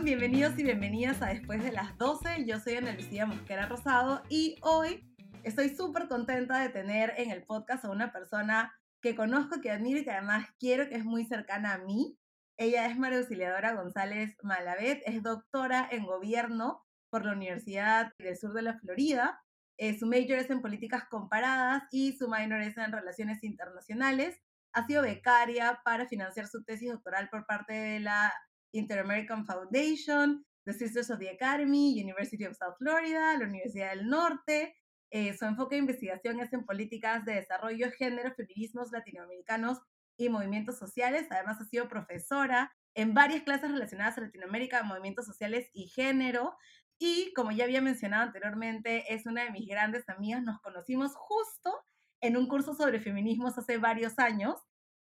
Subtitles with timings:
[0.00, 0.04] están?
[0.04, 2.44] Bienvenidos y bienvenidas a Después de las 12.
[2.46, 5.06] Yo soy Ana Lucía Mosquera Rosado y hoy
[5.42, 10.00] estoy súper contenta de tener en el podcast a una persona que conozco, que admiro
[10.00, 12.18] y que además quiero, que es muy cercana a mí.
[12.56, 18.52] Ella es María Auxiliadora González Malavet, es doctora en gobierno por la Universidad del Sur
[18.52, 19.42] de la Florida.
[19.78, 24.40] Eh, su major es en políticas comparadas y su minor es en relaciones internacionales.
[24.72, 28.32] Ha sido becaria para financiar su tesis doctoral por parte de la
[28.72, 34.76] Inter-American Foundation, the Sisters of the Academy, University of South Florida, la Universidad del Norte.
[35.10, 39.78] Eh, su enfoque de investigación es en políticas de desarrollo, género, feminismos latinoamericanos
[40.16, 41.26] y movimientos sociales.
[41.30, 46.56] Además, ha sido profesora en varias clases relacionadas a Latinoamérica, movimientos sociales y género.
[46.98, 50.42] Y como ya había mencionado anteriormente, es una de mis grandes amigas.
[50.42, 51.74] Nos conocimos justo
[52.20, 54.56] en un curso sobre feminismos hace varios años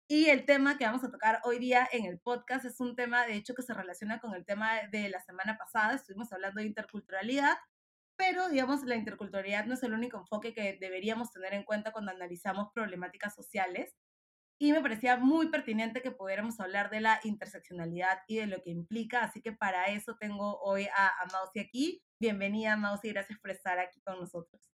[0.07, 3.25] y el tema que vamos a tocar hoy día en el podcast es un tema,
[3.25, 5.95] de hecho, que se relaciona con el tema de la semana pasada.
[5.95, 7.55] Estuvimos hablando de interculturalidad,
[8.17, 12.11] pero, digamos, la interculturalidad no es el único enfoque que deberíamos tener en cuenta cuando
[12.11, 13.95] analizamos problemáticas sociales.
[14.59, 18.71] Y me parecía muy pertinente que pudiéramos hablar de la interseccionalidad y de lo que
[18.71, 19.23] implica.
[19.23, 22.03] Así que para eso tengo hoy a, a Mausi aquí.
[22.19, 24.72] Bienvenida, Mausi, gracias por estar aquí con nosotros.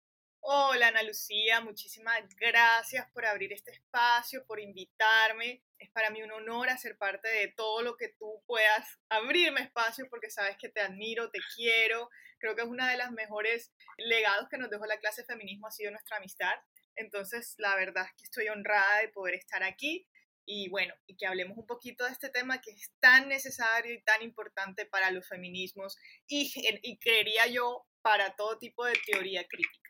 [0.48, 5.64] Hola Ana Lucía, muchísimas gracias por abrir este espacio, por invitarme.
[5.80, 10.08] Es para mí un honor hacer parte de todo lo que tú puedas abrirme espacio
[10.08, 12.12] porque sabes que te admiro, te quiero.
[12.38, 15.66] Creo que es una de las mejores legados que nos dejó la clase de feminismo
[15.66, 16.54] ha sido nuestra amistad.
[16.96, 20.08] Entonces, la verdad es que estoy honrada de poder estar aquí
[20.46, 24.04] y bueno, y que hablemos un poquito de este tema que es tan necesario y
[24.04, 29.85] tan importante para los feminismos y, y creería yo para todo tipo de teoría crítica.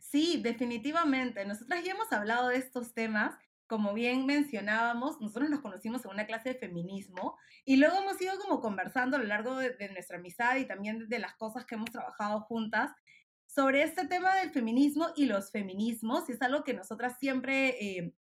[0.00, 1.44] Sí, definitivamente.
[1.44, 3.34] Nosotras ya hemos hablado de estos temas.
[3.66, 8.38] Como bien mencionábamos, nosotros nos conocimos en una clase de feminismo y luego hemos ido
[8.38, 11.90] como conversando a lo largo de, nuestra amistad y también de las cosas que hemos
[11.90, 12.92] trabajado juntas
[13.46, 16.28] sobre este tema del feminismo y los feminismos.
[16.28, 18.14] Y es algo que nosotras siempre eh,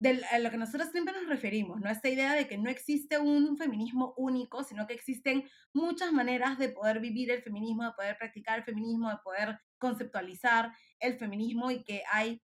[0.00, 1.90] de a lo que nosotros siempre nos referimos, ¿no?
[1.90, 6.70] Esta idea de que no existe un feminismo único, sino que existen muchas maneras de
[6.70, 11.84] poder vivir el feminismo, de poder practicar el feminismo, de poder conceptualizar el feminismo y
[11.84, 12.42] que hay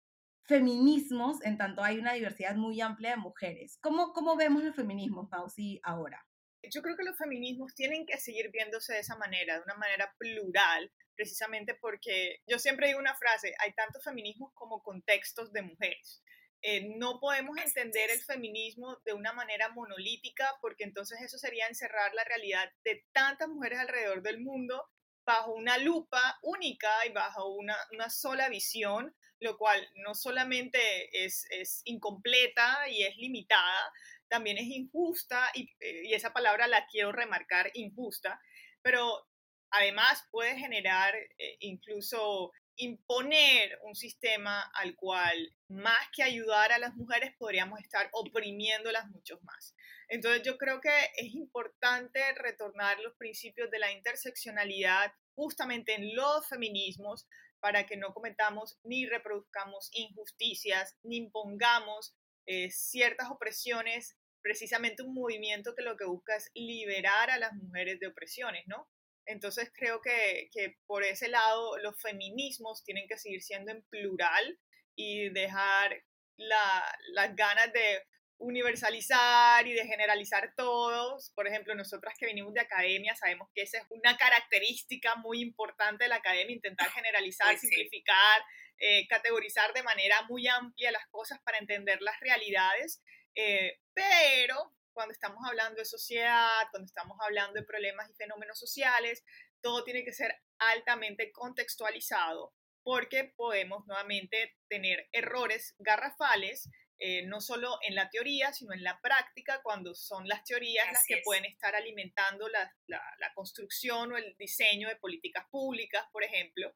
[0.43, 3.79] feminismos en tanto hay una diversidad muy amplia de mujeres.
[3.81, 6.23] ¿Cómo, cómo vemos los feminismos, Pausi, ahora?
[6.71, 10.13] Yo creo que los feminismos tienen que seguir viéndose de esa manera, de una manera
[10.19, 16.21] plural, precisamente porque yo siempre digo una frase, hay tantos feminismos como contextos de mujeres.
[16.61, 22.13] Eh, no podemos entender el feminismo de una manera monolítica porque entonces eso sería encerrar
[22.13, 24.83] la realidad de tantas mujeres alrededor del mundo
[25.25, 27.77] bajo una lupa única y bajo una,
[28.09, 30.79] sola visión, lo cual no solamente
[31.23, 31.47] es,
[31.85, 33.93] incompleta y es limitada,
[34.27, 38.41] también es injusta y, eh, y esa palabra la quiero remarcar, injusta,
[38.81, 39.29] pero
[39.71, 46.95] además puede generar eh, incluso imponer un sistema al cual más que ayudar a las
[46.95, 49.75] mujeres podríamos estar oprimiéndolas mucho más.
[50.07, 56.47] Entonces yo creo que es importante retornar los principios de la interseccionalidad justamente en los
[56.47, 57.27] feminismos
[57.59, 65.75] para que no cometamos ni reproduzcamos injusticias, ni impongamos eh, ciertas opresiones, precisamente un movimiento
[65.75, 68.87] que lo que busca es liberar a las mujeres de opresiones, ¿no?
[69.29, 70.49] Entonces creo que,
[70.87, 74.59] por ese lado los feminismos tienen que seguir siendo en plural
[74.95, 76.03] y dejar
[76.37, 78.03] las ganas de
[78.39, 81.31] universalizar y de generalizar todos.
[81.35, 86.05] Por ejemplo, nosotras que venimos de academia sabemos que esa es una característica muy importante
[86.05, 88.41] de la academia, intentar generalizar, simplificar,
[88.79, 93.03] eh, categorizar de manera muy amplia las cosas para entender las realidades.
[93.35, 99.23] Eh, pero cuando estamos hablando de sociedad, cuando estamos hablando de problemas y fenómenos sociales,
[99.61, 107.79] todo tiene que ser altamente contextualizado porque podemos nuevamente tener errores garrafales, eh, no solo
[107.87, 111.77] en la teoría, sino en la práctica, cuando son las teorías las que pueden estar
[111.77, 116.75] alimentando la, la construcción o el diseño de políticas públicas, por ejemplo.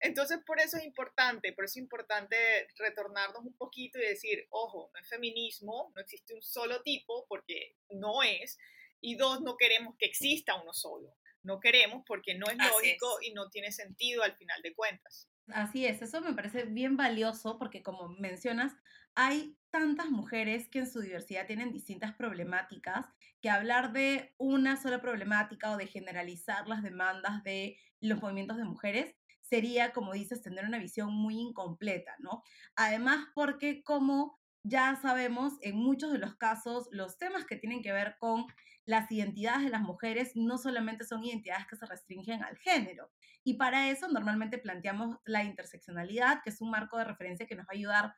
[0.00, 2.36] Entonces, por eso es importante, por eso es importante
[2.78, 7.76] retornarnos un poquito y decir, ojo, no es feminismo, no existe un solo tipo, porque
[7.90, 8.58] no es,
[9.00, 11.16] y dos, no queremos que exista uno solo.
[11.42, 15.28] No queremos porque no es lógico y no tiene sentido al final de cuentas.
[15.48, 18.72] Así es, eso me parece bien valioso porque como mencionas,
[19.14, 23.06] hay tantas mujeres que en su diversidad tienen distintas problemáticas
[23.40, 28.64] que hablar de una sola problemática o de generalizar las demandas de los movimientos de
[28.64, 29.14] mujeres
[29.48, 32.42] sería, como dices, tener una visión muy incompleta, ¿no?
[32.74, 37.92] Además, porque como ya sabemos en muchos de los casos los temas que tienen que
[37.92, 38.46] ver con
[38.84, 43.12] las identidades de las mujeres no solamente son identidades que se restringen al género.
[43.44, 47.66] Y para eso normalmente planteamos la interseccionalidad, que es un marco de referencia que nos
[47.66, 48.14] va a ayudar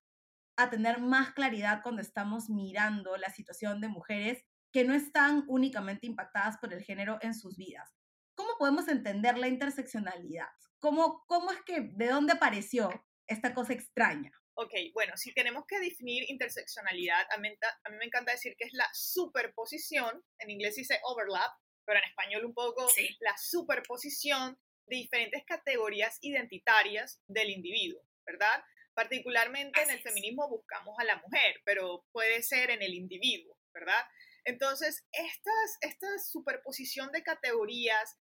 [0.56, 6.06] a tener más claridad cuando estamos mirando la situación de mujeres que no están únicamente
[6.06, 7.94] impactadas por el género en sus vidas.
[8.34, 10.48] ¿Cómo podemos entender la interseccionalidad?
[10.80, 12.90] ¿Cómo, cómo es que, de dónde apareció
[13.26, 14.32] esta cosa extraña?
[14.54, 17.48] Ok, bueno, si tenemos que definir interseccionalidad, a mí,
[17.96, 21.52] me encanta decir que es la superposición, en inglés dice overlap,
[21.84, 22.86] pero en español un poco
[23.20, 28.64] la superposición de diferentes categorías identitarias del individuo, ¿verdad?
[28.94, 34.04] Particularmente en el feminismo buscamos a la mujer, pero puede ser en el individuo, ¿verdad?
[34.44, 38.18] Entonces, estas, esta superposición de categorías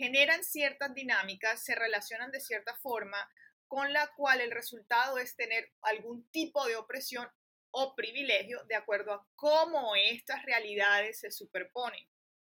[0.00, 3.28] generan ciertas dinámicas, se relacionan de cierta forma,
[3.68, 7.28] con la cual el resultado es tener algún tipo de opresión
[7.70, 12.02] o privilegio de acuerdo a cómo estas realidades se superponen,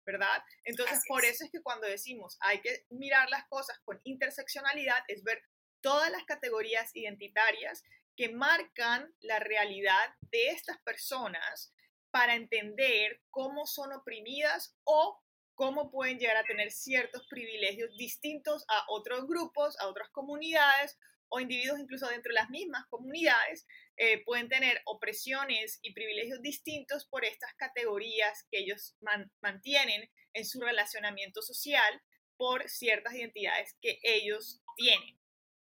[0.06, 0.44] ¿verdad?
[0.62, 5.24] Entonces, por eso es que cuando decimos hay que mirar las cosas con interseccionalidad, es
[5.24, 5.42] ver
[5.82, 7.82] todas las categorías identitarias
[8.16, 11.74] que marcan la realidad de estas personas
[12.12, 15.20] para entender cómo son oprimidas o
[15.60, 20.98] cómo pueden llegar a tener ciertos privilegios distintos a otros grupos, a otras comunidades
[21.28, 23.66] o individuos incluso dentro de las mismas comunidades
[23.98, 28.96] eh, pueden tener opresiones y privilegios distintos por estas categorías que ellos
[29.42, 32.00] mantienen en su relacionamiento social
[32.38, 35.20] por ciertas identidades que ellos tienen.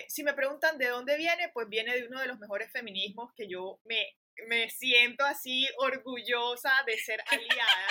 [0.08, 3.46] Si me preguntan de dónde viene, pues viene de uno de los mejores feminismos que
[3.46, 4.16] yo me,
[4.48, 7.88] me siento así orgullosa de ser aliada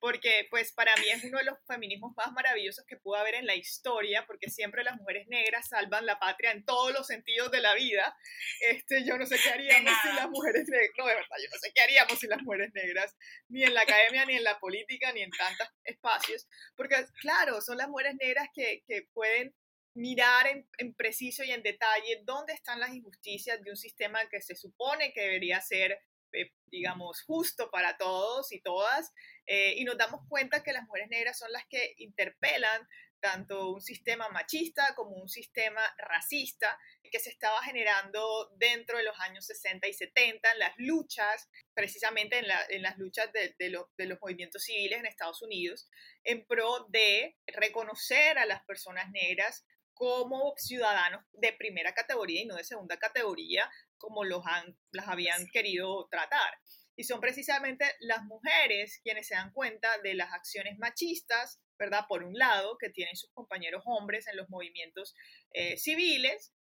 [0.00, 3.46] porque pues para mí es uno de los feminismos más maravillosos que pudo haber en
[3.46, 7.60] la historia, porque siempre las mujeres negras salvan la patria en todos los sentidos de
[7.60, 8.16] la vida.
[8.60, 11.58] Este, yo no sé qué haríamos si las mujeres negras, no, de verdad, yo no
[11.58, 13.16] sé qué haríamos si las mujeres negras,
[13.48, 16.46] ni en la academia, ni en la política, ni en tantos espacios,
[16.76, 19.54] porque claro, son las mujeres negras que, que pueden
[19.94, 24.42] mirar en, en, preciso y en detalle dónde están las injusticias de un sistema que
[24.42, 25.98] se supone que debería ser
[26.32, 29.12] eh, digamos, justo para todos y todas,
[29.46, 32.86] eh, y nos damos cuenta que las mujeres negras son las que interpelan
[33.20, 36.78] tanto un sistema machista como un sistema racista
[37.10, 42.38] que se estaba generando dentro de los años 60 y 70 en las luchas, precisamente
[42.38, 45.88] en, en las luchas de, de, de, los movimientos civiles en Estados Unidos,
[46.24, 49.64] en pro de reconocer a las personas negras
[49.94, 55.46] como ciudadanos de primera categoría y no de segunda categoría, como los han, las habían
[55.48, 56.58] querido tratar.
[56.96, 62.06] Y son precisamente las mujeres quienes se dan cuenta de las acciones machistas, ¿verdad?
[62.08, 65.14] Por un lado, que tienen sus compañeros hombres en los movimientos
[65.52, 66.54] eh, civiles,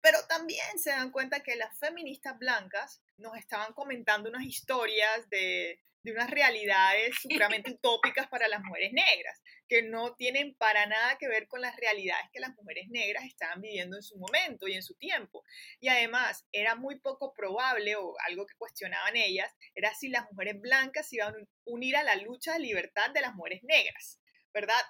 [0.00, 5.80] pero también se dan cuenta que las feministas blancas nos estaban comentando unas historias de,
[6.02, 11.28] de unas realidades supremamente utópicas para las mujeres negras, que no tienen para nada que
[11.28, 14.82] ver con las realidades que las mujeres negras estaban viviendo en su momento y en
[14.82, 15.44] su tiempo.
[15.80, 20.60] Y además, era muy poco probable, o algo que cuestionaban ellas, era si las mujeres
[20.60, 24.20] blancas se iban a unir a la lucha de libertad de las mujeres negras,
[24.52, 24.80] ¿verdad?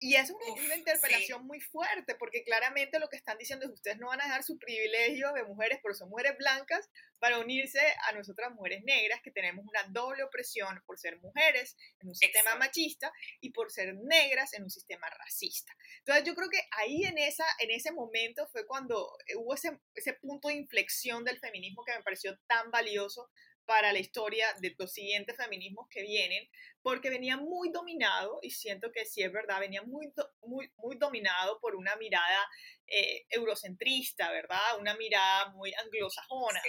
[0.00, 3.98] Y es una, interpelación muy fuerte, porque claramente lo que están diciendo es que ustedes
[3.98, 8.12] no van a dejar su privilegio de mujeres, pero son mujeres blancas, para unirse a
[8.12, 13.12] nosotras mujeres negras, que tenemos una doble opresión por ser mujeres en un sistema machista
[13.40, 15.72] y por ser negras en un sistema racista.
[16.00, 20.12] Entonces yo creo que ahí en, esa, en ese momento fue cuando hubo ese, ese
[20.14, 23.30] punto de inflexión del feminismo que me pareció tan valioso
[23.66, 26.48] para la historia de los siguientes feminismos que vienen,
[26.82, 31.58] porque venía muy dominado, y siento que sí es verdad, venía muy, muy, muy dominado
[31.60, 32.46] por una mirada
[32.86, 34.78] eh, eurocentrista, ¿verdad?
[34.78, 36.60] Una mirada muy anglosajona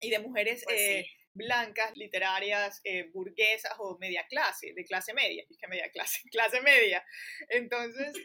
[0.00, 5.44] y de mujeres pues eh, blancas, literarias, eh, burguesas o media clase, de clase media,
[5.48, 7.04] dije media clase, clase media.
[7.48, 8.16] Entonces,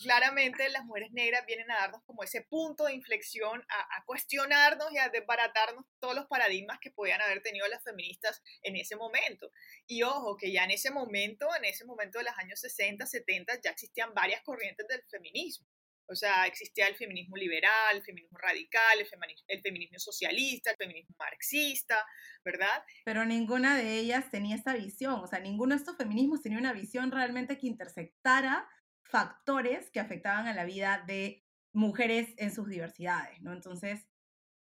[0.00, 4.98] claramente las mujeres negras vienen a darnos como ese punto de inflexión, a, cuestionarnos y
[4.98, 9.52] a desbaratarnos todos los paradigmas que podían haber tenido las feministas en ese momento.
[9.86, 13.60] Y ojo, que ya en ese momento, en ese momento de los años 60, 70,
[13.62, 15.66] ya existían varias corrientes del feminismo.
[16.06, 18.98] O sea, existía el feminismo liberal, el feminismo radical,
[19.46, 22.04] el feminismo, socialista, el feminismo marxista,
[22.44, 22.82] ¿verdad?
[23.04, 26.72] Pero ninguna de ellas tenía esta visión, o sea, ninguno de estos feminismos tenía una
[26.72, 28.68] visión realmente que intersectara
[29.10, 33.52] factores que afectaban a la vida de mujeres en sus diversidades, ¿no?
[33.52, 34.06] Entonces,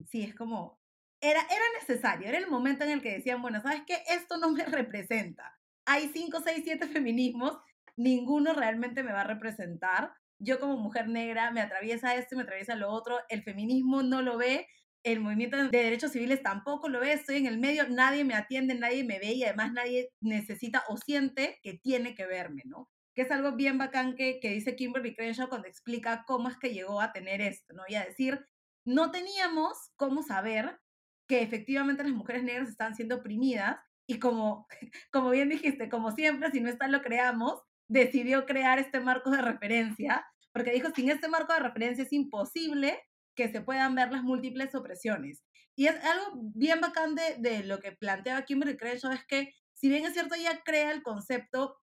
[0.10, 0.82] sí, es como,
[1.22, 4.04] era, era necesario, era el momento en el que decían, bueno, ¿sabes qué?
[4.10, 5.58] Esto no me representa.
[5.86, 7.58] Hay cinco, seis, siete feminismos,
[7.96, 10.14] ninguno realmente me va a representar.
[10.40, 14.22] Yo como mujer negra me atraviesa esto y me atraviesa lo otro, el feminismo no
[14.22, 14.68] lo ve,
[15.04, 18.74] el movimiento de derechos civiles tampoco lo ve, estoy en el medio, nadie me atiende,
[18.76, 22.90] nadie me ve y además nadie necesita o siente que tiene que verme, ¿no?
[23.16, 26.74] Que es algo bien bacán que, que dice Kimberly Crenshaw cuando explica cómo es que
[26.74, 27.84] llegó a tener esto, ¿no?
[27.88, 28.46] Y a decir,
[28.86, 30.80] no teníamos cómo saber
[31.28, 33.78] que efectivamente las mujeres negras están siendo oprimidas
[34.08, 34.68] y como,
[35.12, 39.42] como bien dijiste, como siempre, si no está lo creamos, decidió crear este marco de
[39.42, 43.00] referencia, porque dijo, sin este marco de referencia es imposible
[43.36, 45.44] que se puedan ver las múltiples opresiones.
[45.76, 49.90] Y es algo bien bacán de, de lo que planteaba Kimberly Crenshaw, es que si
[49.90, 51.76] bien es cierto, ella crea el concepto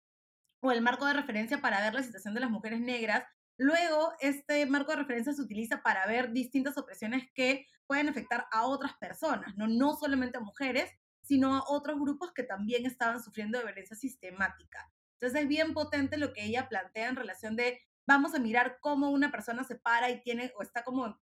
[0.61, 3.25] o el marco de referencia para ver la situación de las mujeres negras,
[3.57, 8.67] luego este marco de referencia se utiliza para ver distintas opresiones que pueden afectar a
[8.67, 10.91] otras personas, no, no solamente a mujeres,
[11.23, 14.91] sino a otros grupos que también estaban sufriendo de violencia sistemática.
[15.15, 19.11] Entonces es bien potente lo que ella plantea en relación de vamos a mirar cómo
[19.11, 21.21] una persona se para y tiene o está como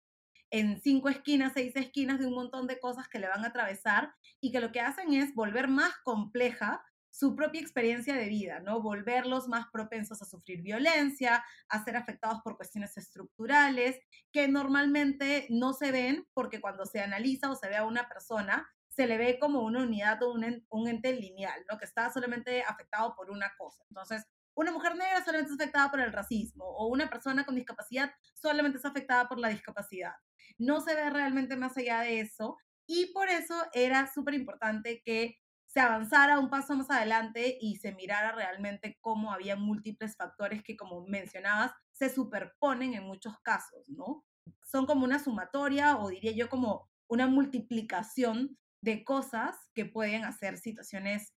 [0.51, 4.15] en cinco esquinas, seis esquinas de un montón de cosas que le van a atravesar
[4.41, 6.85] y que lo que hacen es volver más compleja
[7.17, 8.83] su propia experiencia de vida, ¿no?
[8.83, 13.99] Volverlos más propensos a sufrir violencia, a ser afectados por cuestiones estructurales
[14.33, 18.69] que normalmente no se ven porque cuando se analiza o se ve a una persona,
[18.89, 21.79] se le ve como una unidad o un, ente lineal, ¿no?
[21.79, 23.83] Que está solamente afectado por una cosa.
[23.89, 28.13] Entonces, una mujer negra solamente es afectada por el racismo o una persona con discapacidad
[28.35, 30.13] solamente es afectada por la discapacidad
[30.59, 32.57] no se ve realmente más allá de eso
[32.87, 35.39] y por eso era súper importante que
[35.77, 40.75] se avanzara un paso más adelante y se mirara realmente cómo había múltiples factores que,
[40.75, 44.25] como mencionabas, se superponen en muchos casos, ¿no?
[44.65, 50.57] Son como una sumatoria o diría yo como una multiplicación de cosas que pueden hacer
[50.57, 51.35] situaciones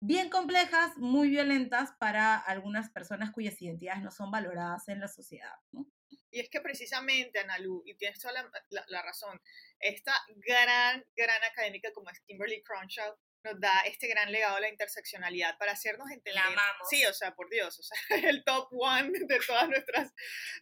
[0.00, 5.56] bien complejas, muy violentas para algunas personas cuyas identidades no son valoradas en la sociedad,
[5.72, 5.88] ¿no?
[6.30, 9.40] Y es que precisamente, Analu, y tienes toda la, razón,
[9.80, 14.68] esta gran, gran académica como es Kimberly Crenshaw nos da este gran legado de la
[14.68, 16.42] interseccionalidad para hacernos entender.
[16.88, 17.98] Sí, o sea, por Dios, o sea,
[18.30, 20.12] el top one de todas nuestras,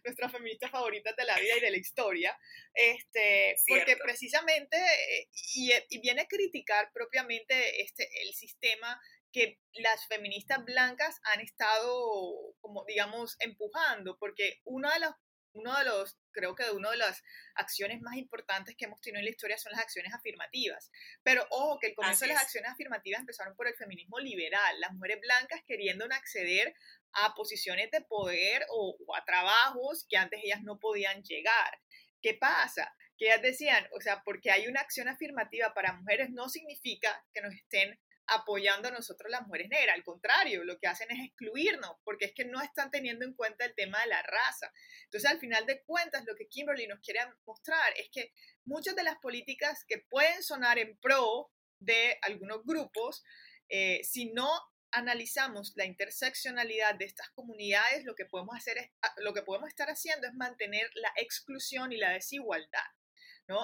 [0.03, 2.37] nuestras feministas favoritas de la vida y de la historia.
[2.73, 8.99] Este, porque precisamente, eh, y, y, viene a criticar propiamente este, el sistema
[9.31, 15.15] que las feministas blancas han estado, como digamos, empujando, porque una de las
[15.53, 17.23] uno de los, creo que una de las
[17.55, 20.91] acciones más importantes que hemos tenido en la historia son las acciones afirmativas.
[21.23, 24.93] Pero ojo, que el comienzo de las acciones afirmativas empezaron por el feminismo liberal, las
[24.93, 26.75] mujeres blancas queriendo acceder
[27.13, 31.79] a posiciones de poder o, o a trabajos que antes ellas no podían llegar.
[32.21, 32.95] ¿Qué pasa?
[33.17, 37.41] Que ellas decían, o sea, porque hay una acción afirmativa para mujeres no significa que
[37.41, 39.95] nos estén apoyando a nosotros las mujeres negras.
[39.95, 43.65] Al contrario, lo que hacen es excluirnos, porque es que no están teniendo en cuenta
[43.65, 44.71] el tema de la raza.
[45.03, 48.31] Entonces, al final de cuentas, lo que Kimberly nos quiere mostrar es que
[48.65, 53.23] muchas de las políticas que pueden sonar en pro de algunos grupos,
[53.69, 54.49] eh, si no
[54.91, 59.89] analizamos la interseccionalidad de estas comunidades, lo que podemos hacer es, lo que podemos estar
[59.89, 62.83] haciendo es mantener la exclusión y la desigualdad.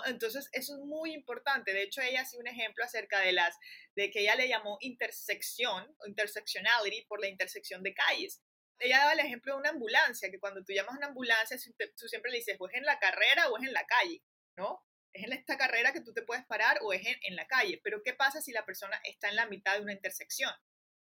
[0.05, 1.73] Entonces, eso es muy importante.
[1.73, 3.57] De hecho, ella hace un ejemplo acerca de las,
[3.95, 8.41] de que ella le llamó intersección o intersectionality por la intersección de calles.
[8.79, 11.57] Ella daba el ejemplo de una ambulancia, que cuando tú llamas a una ambulancia,
[11.95, 14.23] tú siempre le dices, o es en la carrera o es en la calle,
[14.55, 14.83] ¿no?
[15.13, 17.79] Es en esta carrera que tú te puedes parar o es en, la calle.
[17.83, 20.51] Pero ¿qué pasa si la persona está en la mitad de una intersección?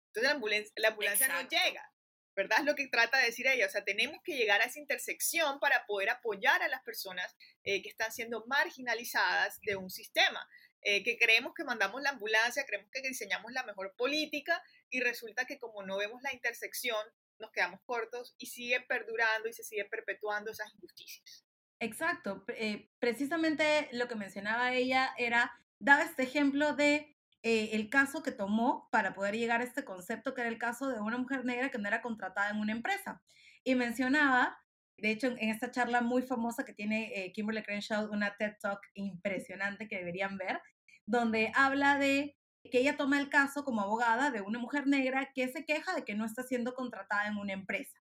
[0.07, 1.89] Entonces la ambulancia, la ambulancia no llega.
[2.35, 2.59] ¿Verdad?
[2.59, 3.67] Es lo que trata de decir ella.
[3.67, 7.81] O sea, tenemos que llegar a esa intersección para poder apoyar a las personas eh,
[7.81, 10.47] que están siendo marginalizadas de un sistema.
[10.85, 15.45] Eh, que creemos que mandamos la ambulancia, creemos que diseñamos la mejor política y resulta
[15.45, 17.05] que como no vemos la intersección,
[17.39, 21.45] nos quedamos cortos y sigue perdurando y se sigue perpetuando esas injusticias.
[21.79, 22.43] Exacto.
[22.49, 27.12] Eh, precisamente lo que mencionaba ella era, daba este ejemplo de
[27.45, 30.87] eh, el caso que tomó para poder llegar a este concepto, que era el caso
[30.87, 33.21] de una mujer negra que no era contratada en una empresa.
[33.65, 34.57] Y mencionaba,
[34.97, 38.79] de hecho, en esta charla muy famosa que tiene eh, Kimberly Crenshaw, una TED Talk
[38.93, 40.61] impresionante que deberían ver,
[41.05, 42.37] donde habla de
[42.71, 46.05] que ella toma el caso como abogada de una mujer negra que se queja de
[46.05, 47.99] que no está siendo contratada en una empresa.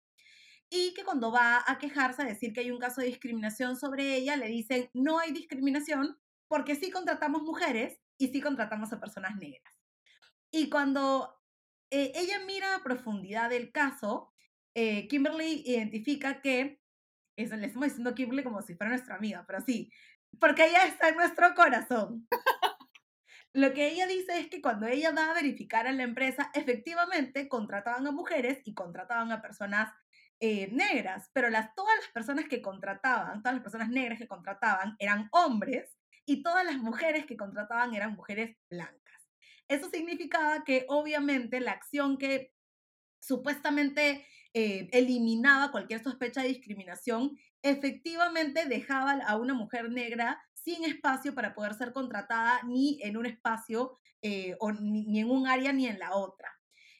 [0.68, 4.16] Y que cuando va a quejarse a decir que hay un caso de discriminación sobre
[4.16, 9.34] ella, le dicen, no hay discriminación porque sí contratamos mujeres y sí contratamos a personas
[9.36, 9.74] negras.
[10.52, 11.40] Y cuando
[11.90, 14.32] eh, ella mira a profundidad del caso,
[14.74, 16.80] eh, Kimberly identifica que,
[17.34, 19.90] eso le estamos diciendo Kimberly como si fuera nuestra amiga, pero sí,
[20.38, 22.28] porque ella está en nuestro corazón.
[23.54, 27.48] Lo que ella dice es que cuando ella va a verificar en la empresa, efectivamente
[27.48, 29.92] contrataban a mujeres y contrataban a personas
[30.40, 34.94] eh, negras, pero las, todas las personas que contrataban, todas las personas negras que contrataban
[34.98, 35.99] eran hombres
[36.30, 39.20] y todas las mujeres que contrataban eran mujeres blancas.
[39.66, 42.52] Eso significaba que obviamente la acción que
[43.20, 51.34] supuestamente eh, eliminaba cualquier sospecha de discriminación, efectivamente dejaba a una mujer negra sin espacio
[51.34, 55.98] para poder ser contratada ni en un espacio eh, ni en un área ni en
[55.98, 56.48] la otra.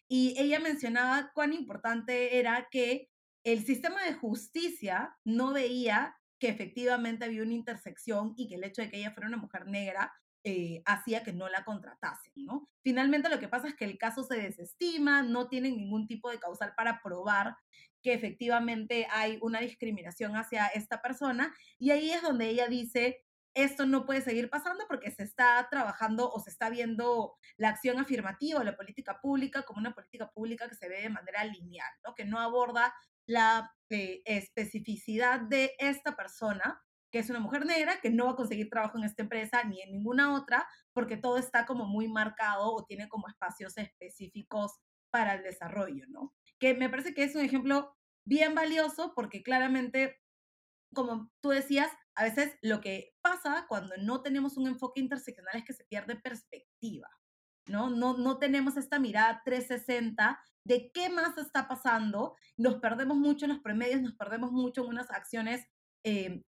[0.08, 3.08] Y ella mencionaba cuán importante era que
[3.44, 8.82] el sistema de justicia no veía que efectivamente había una intersección y que el hecho
[8.82, 12.66] de que ella fuera una mujer negra eh, hacía que no la contratasen, ¿no?
[12.82, 16.40] Finalmente lo que pasa es que el caso se desestima, no tienen ningún tipo de
[16.40, 17.56] causal para probar
[18.02, 23.84] que efectivamente hay una discriminación hacia esta persona y ahí es donde ella dice, esto
[23.84, 28.60] no puede seguir pasando porque se está trabajando o se está viendo la acción afirmativa
[28.60, 32.14] o la política pública como una política pública que se ve de manera lineal, ¿no?
[32.14, 32.94] que no aborda
[33.30, 38.36] la eh, especificidad de esta persona que es una mujer negra que no va a
[38.36, 42.72] conseguir trabajo en esta empresa ni en ninguna otra, porque todo está como muy marcado
[42.72, 44.78] o tiene como espacios específicos
[45.10, 46.32] para el desarrollo, ¿no?
[46.58, 50.20] Que me parece que es un ejemplo bien valioso porque claramente,
[50.94, 55.64] como tú decías, a veces lo que pasa cuando no tenemos un enfoque interseccional es
[55.64, 57.08] que se pierde perspectiva,
[57.70, 57.90] ¿no?
[57.90, 63.52] No, no tenemos esta mirada 360 de qué más está pasando, nos perdemos mucho en
[63.52, 65.66] los promedios, nos perdemos mucho en unas acciones
[66.04, 66.42] eh,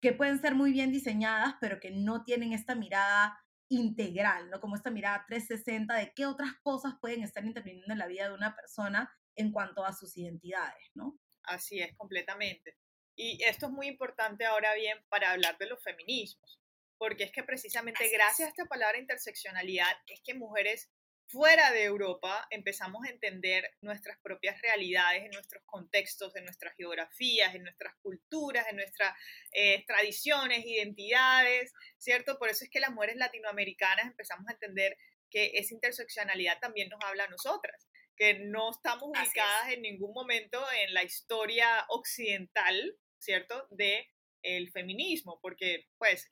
[0.00, 4.60] que pueden ser muy bien diseñadas, pero que no tienen esta mirada integral, ¿no?
[4.60, 8.34] Como esta mirada 360 de qué otras cosas pueden estar interviniendo en la vida de
[8.34, 11.18] una persona en cuanto a sus identidades, ¿no?
[11.42, 12.76] Así es, completamente.
[13.16, 16.60] Y esto es muy importante ahora bien para hablar de los feminismos,
[16.98, 20.90] porque es que precisamente gracias a esta palabra interseccionalidad es que mujeres
[21.28, 27.54] fuera de Europa empezamos a entender nuestras propias realidades, en nuestros contextos, en nuestras geografías,
[27.54, 29.14] en nuestras culturas, en nuestras
[29.52, 32.38] eh, tradiciones, identidades, ¿cierto?
[32.38, 34.96] Por eso es que las mujeres latinoamericanas empezamos a entender
[35.30, 37.86] que esa interseccionalidad también nos habla a nosotras,
[38.16, 43.66] que no estamos ubicadas en ningún momento en la historia occidental, ¿cierto?
[43.70, 44.08] De
[44.42, 46.26] el feminismo, porque pues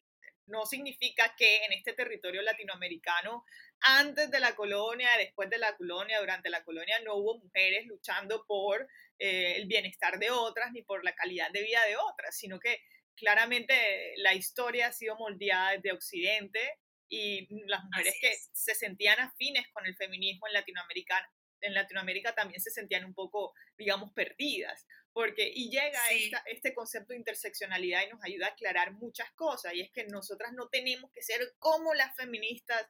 [0.47, 3.45] no significa que en este territorio latinoamericano,
[3.81, 8.45] antes de la colonia, después de la colonia, durante la colonia, no hubo mujeres luchando
[8.47, 12.59] por eh, el bienestar de otras ni por la calidad de vida de otras, sino
[12.59, 12.81] que
[13.17, 16.61] claramente la historia ha sido moldeada desde Occidente
[17.09, 21.31] y las mujeres que se sentían afines con el feminismo en Latinoamérica,
[21.61, 25.99] en Latinoamérica también se sentían un poco, digamos, perdidas porque y llega
[26.45, 30.53] este concepto de interseccionalidad y nos ayuda a aclarar muchas cosas, y es que nosotras
[30.53, 32.87] no tenemos que ser como las feministas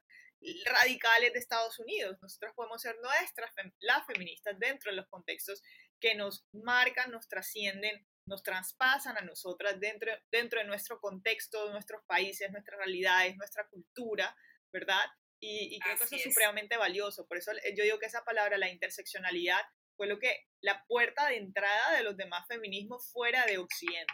[0.65, 5.63] radicales de Estados Unidos, nosotras podemos ser nuestras, las feministas dentro de los contextos
[6.01, 12.03] que nos marcan, nos trascienden, nos traspasan a nosotras dentro, dentro de nuestro contexto, nuestros
[12.07, 14.37] países, nuestras realidades, nuestra cultura,
[14.73, 15.07] ¿verdad?
[15.39, 17.25] Y, creo que eso es, es supremamente valioso.
[17.29, 19.61] Por eso yo digo que esa palabra, la interseccionalidad,
[19.97, 24.13] fue lo que la puerta de entrada de los demás feminismos fuera de Occidente.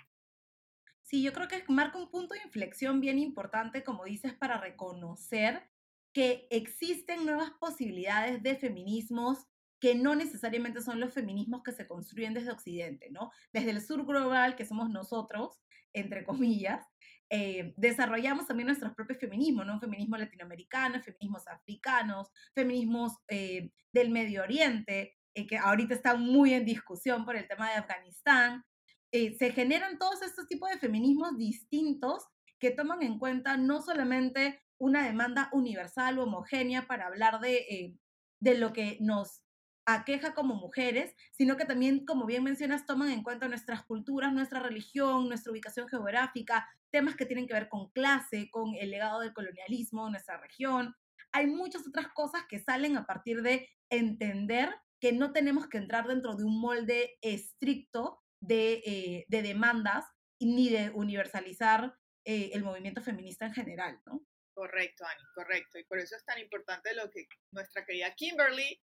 [1.02, 5.68] Sí, yo creo que marca un punto de inflexión bien importante, como dices, para reconocer
[6.12, 9.46] que existen nuevas posibilidades de feminismos
[9.80, 13.32] que no necesariamente son los feminismos que se construyen desde Occidente, ¿no?
[13.52, 15.60] Desde el sur global, que somos nosotros,
[15.92, 16.86] entre comillas,
[17.30, 19.80] eh, desarrollamos también nuestros propios feminismos, ¿no?
[19.80, 26.64] Feminismo latinoamericano, feminismos africanos, feminismos eh, del Medio Oriente, eh, que ahorita está muy en
[26.64, 28.64] discusión por el tema de Afganistán,
[29.12, 32.24] eh, se generan todos estos tipos de feminismos distintos
[32.58, 37.96] que toman en cuenta no solamente una demanda universal o homogénea para hablar de, eh,
[38.40, 39.44] de lo que nos
[39.84, 44.60] aqueja como mujeres, sino que también, como bien mencionas, toman en cuenta nuestras culturas, nuestra
[44.60, 49.32] religión, nuestra ubicación geográfica, temas que tienen que ver con clase, con el legado del
[49.32, 50.94] colonialismo en nuestra región.
[51.32, 56.06] Hay muchas otras cosas que salen a partir de entender que no tenemos que entrar
[56.06, 60.04] dentro de un molde estricto de, eh, de demandas
[60.38, 64.24] ni de universalizar eh, el movimiento feminista en general, ¿no?
[64.54, 65.80] Correcto, Ani, correcto.
[65.80, 68.80] Y por eso es tan importante lo que nuestra querida Kimberly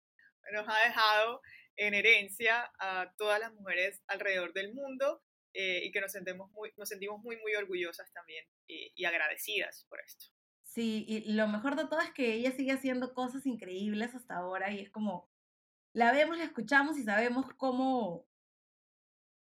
[0.52, 1.40] nos ha dejado
[1.76, 5.22] en herencia a todas las mujeres alrededor del mundo
[5.54, 9.86] eh, y que nos sentimos muy, nos sentimos muy, muy orgullosas también y, y agradecidas
[9.88, 10.32] por esto.
[10.64, 14.72] Sí, y lo mejor de todo es que ella sigue haciendo cosas increíbles hasta ahora
[14.72, 15.30] y es como,
[15.98, 18.24] la vemos, la escuchamos y sabemos cómo,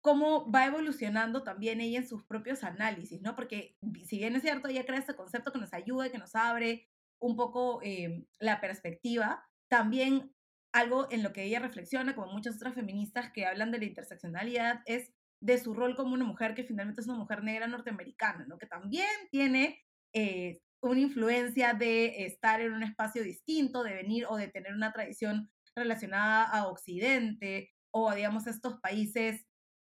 [0.01, 3.35] cómo va evolucionando también ella en sus propios análisis, ¿no?
[3.35, 3.75] Porque
[4.05, 6.87] si bien es cierto, ella crea este concepto que nos ayuda, que nos abre
[7.21, 10.33] un poco eh, la perspectiva, también
[10.71, 14.81] algo en lo que ella reflexiona, como muchas otras feministas que hablan de la interseccionalidad,
[14.85, 18.57] es de su rol como una mujer que finalmente es una mujer negra norteamericana, ¿no?
[18.57, 24.37] Que también tiene eh, una influencia de estar en un espacio distinto, de venir o
[24.37, 29.45] de tener una tradición relacionada a Occidente o, digamos, estos países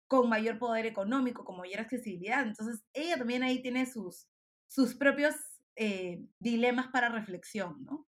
[0.08, 2.42] con mayor poder económico, con mayor accesibilidad.
[2.42, 4.28] Entonces, ella también ahí tiene sus,
[4.68, 5.36] sus propios
[5.76, 8.08] eh, dilemas para reflexión, ¿no?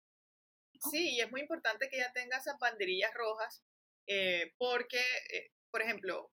[0.89, 3.63] Sí, y es muy importante que ella tenga esas banderillas rojas,
[4.07, 4.99] eh, porque,
[5.31, 6.31] eh, por ejemplo,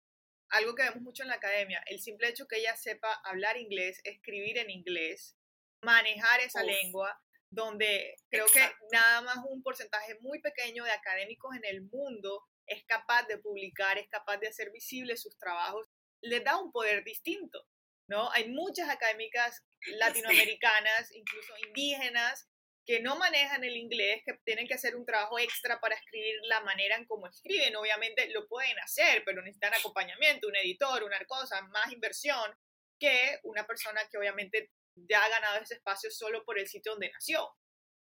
[0.50, 4.00] algo que vemos mucho en la academia, el simple hecho que ella sepa hablar inglés,
[4.06, 5.36] escribir en inglés,
[5.82, 7.22] manejar esa lengua,
[7.58, 12.86] donde creo que nada más un porcentaje muy pequeño de académicos en el mundo es
[12.86, 15.88] capaz de publicar, es capaz de hacer visibles sus trabajos,
[16.22, 17.65] les da un poder distinto,
[18.08, 18.32] ¿no?
[18.34, 19.65] Hay muchas académicas
[19.98, 22.48] latinoamericanas, incluso indígenas,
[22.86, 26.62] que no manejan el inglés, que tienen que hacer un trabajo extra para escribir la
[26.62, 27.76] manera en cómo escriben.
[27.76, 32.54] Obviamente lo pueden hacer, pero necesitan acompañamiento, un editor, una cosa, más inversión
[33.00, 34.72] que una persona que obviamente
[35.10, 37.48] ya ha ganado ese espacio solo por el sitio donde nació,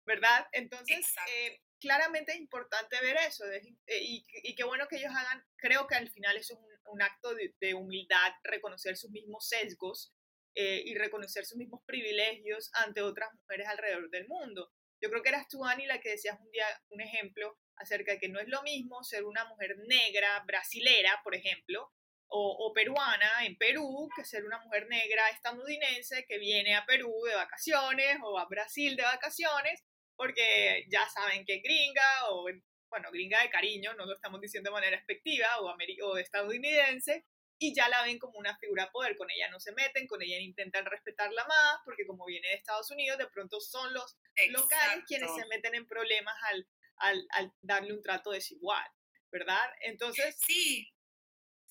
[0.07, 0.47] ¿verdad?
[0.53, 3.63] Entonces, eh, claramente es importante ver eso eh,
[4.01, 7.35] y, y, qué bueno que ellos hagan, creo que al final es un, un acto
[7.35, 10.13] de, humildad, reconocer sus mismos sesgos
[10.55, 14.71] eh, y reconocer sus mismos privilegios ante otras mujeres alrededor del mundo.
[15.01, 18.19] Yo creo que eras tú, Ani, la que decías un día un ejemplo acerca de
[18.19, 21.93] que no es lo mismo ser una mujer negra, brasilera, por ejemplo,
[22.29, 27.35] o, peruana en Perú que ser una mujer negra estadounidense que viene a Perú de
[27.37, 29.85] vacaciones o a Brasil de vacaciones
[30.17, 32.47] porque ya saben que gringa o,
[32.89, 35.75] bueno, gringa de cariño, no lo estamos diciendo de manera expectiva, o,
[36.07, 37.25] o estadounidense,
[37.59, 39.17] y ya la ven como una figura de poder.
[39.17, 42.91] Con ella no se meten, con ella intentan respetarla más, porque como viene de Estados
[42.91, 44.17] Unidos, de pronto son los
[44.51, 48.87] locales quienes se meten en problemas al, al, al, darle un trato desigual,
[49.31, 49.69] ¿verdad?
[49.81, 50.37] Entonces...
[50.39, 50.91] Sí,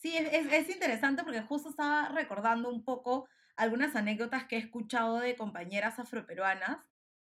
[0.04, 5.20] Sí, es, es, interesante porque justo estaba recordando un poco algunas anécdotas que he escuchado
[5.22, 6.80] de compañeras afroperuanas.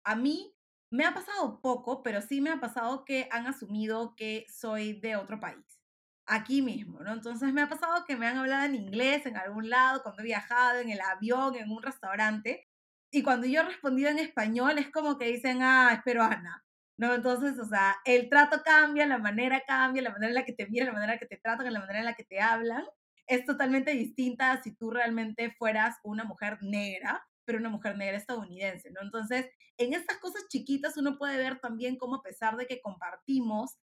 [0.03, 0.55] A mí
[0.91, 5.15] me ha pasado poco, pero sí me ha pasado que han asumido que soy de
[5.15, 5.81] otro país,
[6.27, 7.13] aquí mismo, ¿no?
[7.13, 10.25] Entonces me ha pasado que me han hablado en inglés en algún lado, cuando he
[10.25, 12.67] viajado, en el avión, en un restaurante,
[13.11, 16.63] y cuando yo he respondido en español es como que dicen, ah, es peruana.
[16.97, 17.13] ¿No?
[17.13, 20.67] Entonces, o sea, el trato cambia, la manera cambia, la manera en la que te
[20.67, 22.85] miran, la manera en la que te tratan, la manera en la que te hablan,
[23.27, 28.89] es totalmente distinta si tú realmente fueras una mujer negra, pero una mujer negra estadounidense,
[28.91, 29.01] ¿no?
[29.01, 33.77] Entonces, en estas cosas chiquitas uno puede ver también cómo a pesar de que compartimos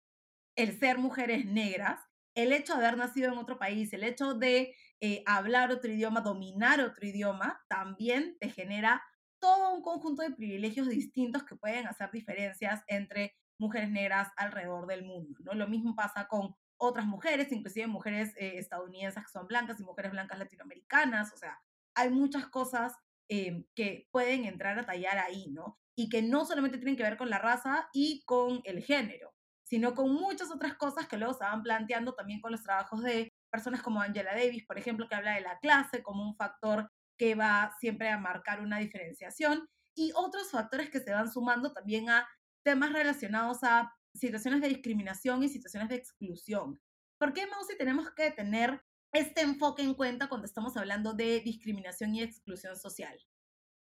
[0.55, 1.99] el ser mujeres negras,
[2.35, 6.21] el hecho de haber nacido en otro país, el hecho de eh, hablar otro idioma,
[6.21, 9.03] dominar otro idioma, también te genera
[9.43, 15.03] todo un conjunto de privilegios distintos que pueden hacer diferencias entre mujeres negras alrededor del
[15.03, 15.53] mundo, ¿no?
[15.53, 20.13] Lo mismo pasa con otras mujeres, inclusive mujeres eh, estadounidenses que son blancas y mujeres
[20.13, 21.59] blancas latinoamericanas, o sea,
[21.93, 22.93] hay muchas cosas
[23.27, 25.77] eh, que pueden entrar a tallar ahí, ¿no?
[25.93, 29.33] Y que no solamente tienen que ver con la raza y con el género,
[29.65, 33.33] sino con muchas otras cosas que luego se van planteando también con los trabajos de
[33.51, 37.35] personas como Angela Davis, por ejemplo, que habla de la clase como un factor que
[37.35, 42.27] va siempre a marcar una diferenciación y otros factores que se van sumando también a
[42.63, 46.81] temas relacionados a situaciones de discriminación y situaciones de exclusión.
[47.19, 52.15] ¿Por qué, Mausi, tenemos que tener este enfoque en cuenta cuando estamos hablando de discriminación
[52.15, 53.17] y exclusión social?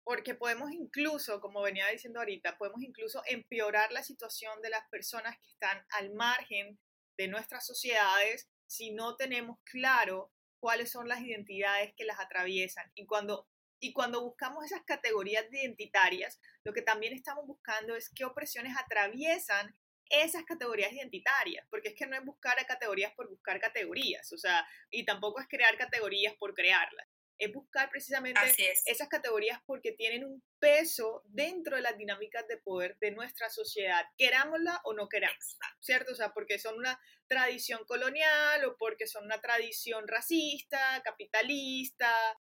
[0.03, 5.37] Porque podemos incluso, como venía diciendo ahorita, podemos incluso empeorar la situación de las personas
[5.37, 6.79] que están al margen
[7.17, 12.91] de nuestras sociedades si no tenemos claro cuáles son las identidades que las atraviesan.
[12.95, 13.47] Y cuando,
[13.79, 19.75] y cuando buscamos esas categorías identitarias, lo que también estamos buscando es qué opresiones atraviesan
[20.09, 24.65] esas categorías identitarias, porque es que no es buscar categorías por buscar categorías, o sea,
[24.89, 28.39] y tampoco es crear categorías por crearlas es buscar precisamente
[28.85, 34.05] esas categorías porque tienen un peso dentro de las dinámicas de poder de nuestra sociedad,
[34.17, 36.13] querámosla o no queramos, ¿cierto?
[36.13, 42.11] O sea, porque son una tradición colonial o porque son una tradición racista, capitalista,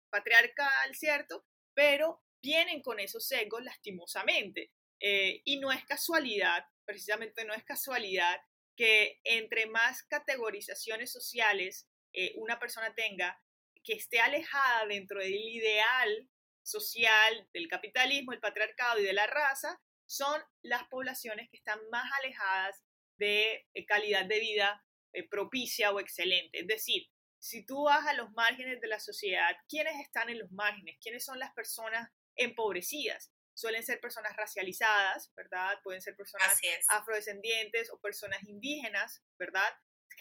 [0.10, 1.46] patriarcal, ¿cierto?
[1.74, 4.72] Pero vienen con esos sesgos lastimosamente.
[5.00, 8.40] Eh, y no es casualidad, precisamente no es casualidad
[8.76, 13.42] que entre más categorizaciones sociales eh, una persona tenga,
[13.84, 16.30] que esté alejada dentro del ideal
[16.64, 22.10] social del capitalismo, el patriarcado y de la raza, son las poblaciones que están más
[22.20, 22.84] alejadas
[23.18, 26.60] de eh, calidad de vida eh, propicia o excelente.
[26.60, 27.08] Es decir,
[27.40, 30.98] si tú vas a los márgenes de la sociedad, ¿quiénes están en los márgenes?
[31.02, 33.32] ¿Quiénes son las personas empobrecidas?
[33.54, 35.80] Suelen ser personas racializadas, ¿verdad?
[35.84, 39.70] Pueden ser personas afrodescendientes o personas indígenas, ¿verdad?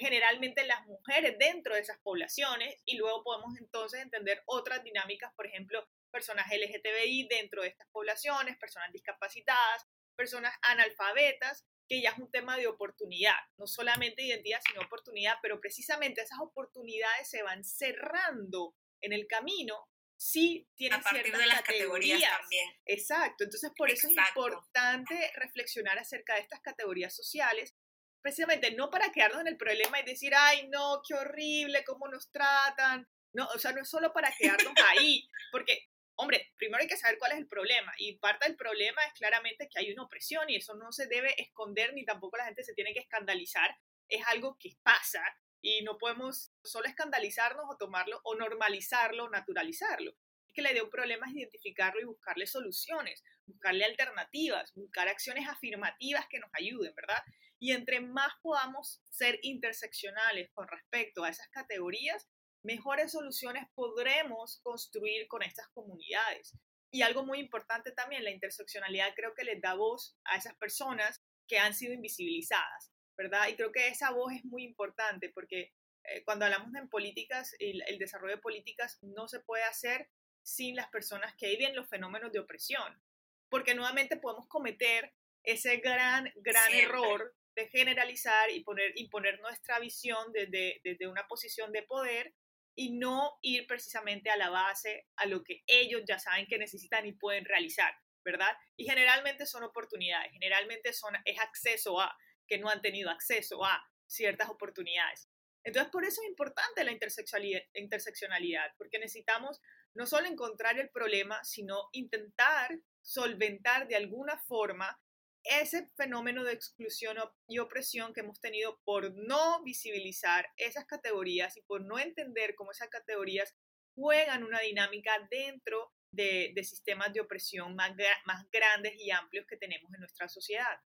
[0.01, 5.47] Generalmente las mujeres dentro de esas poblaciones y luego podemos entonces entender otras dinámicas, por
[5.47, 9.87] ejemplo, personas LGTBI dentro de estas poblaciones, personas discapacitadas,
[10.17, 15.61] personas analfabetas, que ya es un tema de oportunidad, no solamente identidad, sino oportunidad, pero
[15.61, 19.87] precisamente esas oportunidades se van cerrando en el camino
[20.17, 22.21] si tienen a ciertas de las categorías.
[22.21, 22.69] también.
[22.87, 27.75] Exacto, entonces por eso es importante reflexionar acerca de estas categorías sociales,
[28.23, 32.31] precisamente no para quedarnos en el problema y decir, ay, no, qué horrible, cómo nos
[32.31, 36.99] tratan, no, o sea, no es solo para quedarnos ahí, porque hombre, primero hay que
[36.99, 40.51] saber cuál es el problema y parte del problema es claramente que hay una opresión
[40.51, 43.75] y eso no se debe esconder ni tampoco la gente se tiene que escandalizar,
[44.07, 45.23] es algo que pasa
[45.63, 50.15] y no podemos solo escandalizarnos o tomarlo o normalizarlo naturalizarlo.
[50.47, 55.09] Es que la idea de un problema es identificarlo y buscarle soluciones, buscarle alternativas, buscar
[55.09, 57.23] acciones afirmativas que nos ayuden, ¿verdad?
[57.61, 62.27] Y entre más podamos ser interseccionales con respecto a esas categorías,
[62.63, 66.57] mejores soluciones podremos construir con estas comunidades.
[66.91, 71.23] Y algo muy importante también, la interseccionalidad creo que les da voz a esas personas
[71.47, 73.49] que han sido invisibilizadas, ¿verdad?
[73.49, 75.73] Y creo que esa voz es muy importante porque
[76.05, 80.09] eh, cuando hablamos de políticas, el, el, desarrollo de políticas no se puede hacer
[80.43, 83.03] sin las personas que viven los fenómenos de opresión,
[83.51, 90.33] porque nuevamente podemos cometer ese gran, gran error de generalizar y poner, imponer nuestra visión
[90.33, 92.35] desde, desde una posición de poder
[92.75, 97.07] y no ir precisamente a la base, a lo que ellos ya saben que necesitan
[97.07, 97.93] y pueden realizar,
[98.25, 98.57] ¿verdad?
[98.77, 103.83] Y generalmente son oportunidades, generalmente son, es acceso a, que no han tenido acceso a
[104.07, 105.29] ciertas oportunidades.
[105.63, 109.61] Entonces, por eso es importante la interseccionalidad, interseccionalidad, porque necesitamos
[109.95, 114.99] no solo encontrar el problema, sino intentar solventar de alguna forma
[115.45, 117.17] ese fenómeno de exclusión
[117.49, 122.73] y opresión que hemos tenido por no visibilizar esas categorías y por no entender cómo
[122.73, 123.55] esas categorías
[123.95, 127.93] juegan una dinámica dentro de, sistemas de opresión más,
[128.27, 130.79] más grandes y amplios que tenemos en nuestra sociedad.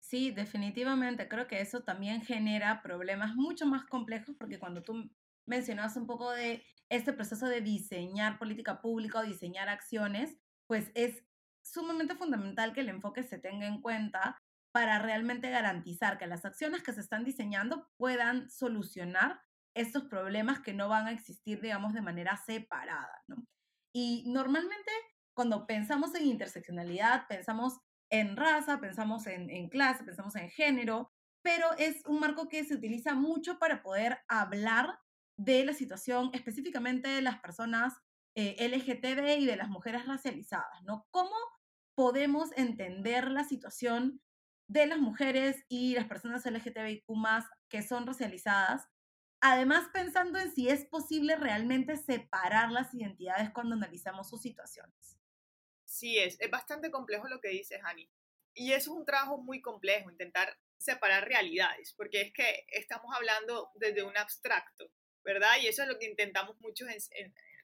[0.00, 1.28] Sí, definitivamente.
[1.28, 5.10] Creo que eso también genera problemas mucho más complejos porque cuando tú
[5.46, 11.24] mencionas un poco de este proceso de diseñar política pública o diseñar acciones, pues es
[11.64, 14.40] sumamente fundamental que el enfoque se tenga en cuenta
[14.72, 19.40] para realmente garantizar que las acciones que se están diseñando puedan solucionar
[19.74, 23.24] estos problemas que no van a existir, digamos, de manera separada,
[23.92, 24.90] Y normalmente
[25.34, 31.10] cuando pensamos en interseccionalidad, pensamos en raza, pensamos en, clase, pensamos en género,
[31.42, 34.98] pero es un marco que se utiliza mucho para poder hablar
[35.36, 37.94] de la situación específicamente de las personas
[38.34, 41.06] eh, LGTB y de las mujeres racializadas, ¿no?
[41.10, 41.36] ¿Cómo
[41.94, 44.20] podemos entender la situación
[44.66, 47.04] de las mujeres y las personas LGTBIQ
[47.68, 48.88] que son racializadas?
[49.40, 55.18] Además, pensando en si es posible realmente separar las identidades cuando analizamos sus situaciones.
[55.84, 58.10] Sí, es, es bastante complejo lo que dices, Hani.
[58.54, 64.02] Y es un trabajo muy complejo, intentar separar realidades, porque es que estamos hablando desde
[64.02, 64.90] un abstracto,
[65.22, 65.52] ¿verdad?
[65.62, 66.86] Y eso es lo que intentamos mucho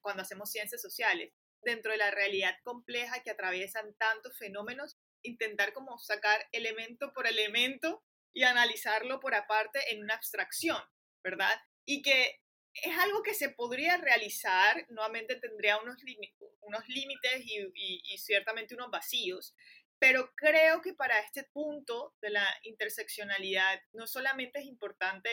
[0.01, 1.33] cuando hacemos ciencias sociales,
[1.63, 8.03] dentro de la realidad compleja que atraviesan tantos fenómenos, intentar como sacar elemento por elemento
[8.33, 10.81] y analizarlo por aparte en una abstracción,
[11.23, 11.61] ¿verdad?
[11.85, 12.41] Y que
[12.73, 15.97] es algo que se podría realizar, nuevamente tendría unos,
[16.61, 19.55] unos límites y, y ciertamente unos vacíos,
[19.99, 25.29] pero creo que para este punto de la interseccionalidad no solamente es importante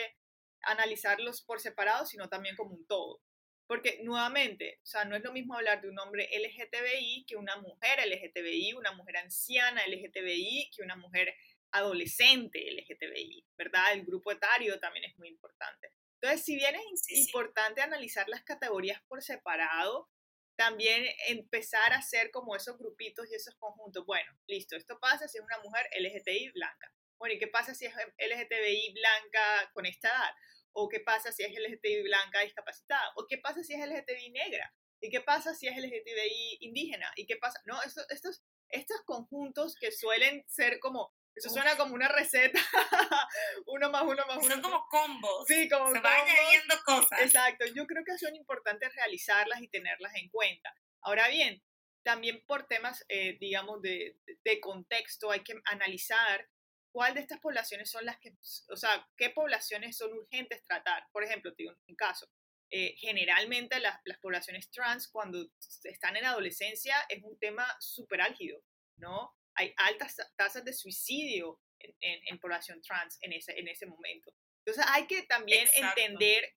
[0.62, 3.22] analizarlos por separado, sino también como un todo.
[3.68, 7.56] Porque nuevamente, o sea, no es lo mismo hablar de un hombre LGTBI que una
[7.56, 11.34] mujer LGTBI, una mujer anciana LGTBI, que una mujer
[11.70, 13.92] adolescente LGTBI, ¿verdad?
[13.92, 15.92] El grupo etario también es muy importante.
[16.14, 20.08] Entonces, si bien es importante analizar las categorías por separado,
[20.56, 24.04] también empezar a hacer como esos grupitos y esos conjuntos.
[24.06, 26.92] Bueno, listo, esto pasa si es una mujer LGTBI blanca.
[27.18, 30.34] Bueno, ¿y qué pasa si es LGTBI blanca con esta edad?
[30.72, 33.12] ¿O qué pasa si es LGTBI blanca discapacitada?
[33.16, 34.72] ¿O qué pasa si es LGTBI negra?
[35.00, 37.10] ¿Y qué pasa si es LGTBI indígena?
[37.16, 37.60] ¿Y qué pasa?
[37.64, 42.58] No, estos, estos, estos conjuntos que suelen ser como, eso suena como una receta,
[43.66, 44.50] uno más uno más uno.
[44.50, 45.46] Son como combos.
[45.46, 47.20] Sí, como Se van añadiendo cosas.
[47.20, 50.74] Exacto, yo creo que son importantes realizarlas y tenerlas en cuenta.
[51.00, 51.62] Ahora bien,
[52.02, 56.48] también por temas, eh, digamos, de, de contexto, hay que analizar
[56.92, 58.34] cuál de estas poblaciones son las que,
[58.68, 61.04] o sea, qué poblaciones son urgentes tratar.
[61.12, 62.30] Por ejemplo, te digo un caso.
[62.70, 65.50] Eh, generalmente las, las, poblaciones trans cuando
[65.84, 68.62] están en adolescencia es un tema súper álgido,
[68.96, 69.34] ¿no?
[69.54, 74.34] Hay altas tasas de suicidio en, en, población trans en ese, en ese momento.
[74.66, 76.54] Entonces hay que también entender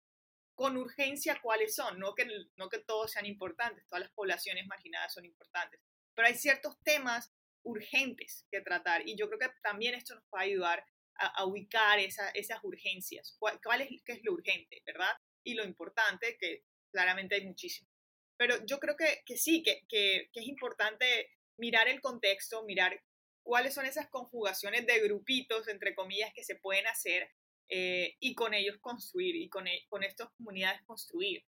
[0.54, 5.12] con urgencia cuáles son, no que, no que todos sean importantes, todas las poblaciones marginadas
[5.12, 5.80] son importantes,
[6.14, 10.44] pero hay ciertos temas urgentes que tratar y yo creo que también esto nos puede
[10.44, 10.84] ayudar
[11.18, 15.10] a, ubicar esas urgencias, cuál, es, qué es lo urgente, ¿verdad?
[15.42, 17.90] Y lo importante, que claramente hay muchísimo.
[18.36, 23.02] Pero yo creo que, que sí, que, que, que es importante mirar el contexto, mirar
[23.42, 27.28] cuáles son esas conjugaciones de grupitos, entre comillas, que se pueden hacer
[27.68, 31.44] eh, y con ellos construir y con, e, con estas comunidades construir.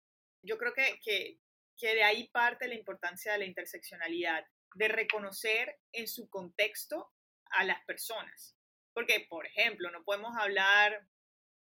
[0.44, 1.40] Yo creo que, que,
[1.78, 4.46] que de ahí parte la importancia de la interseccionalidad,
[4.78, 7.12] de reconocer en su contexto
[7.52, 8.56] a las personas.
[8.94, 11.08] Porque, por ejemplo, no podemos hablar,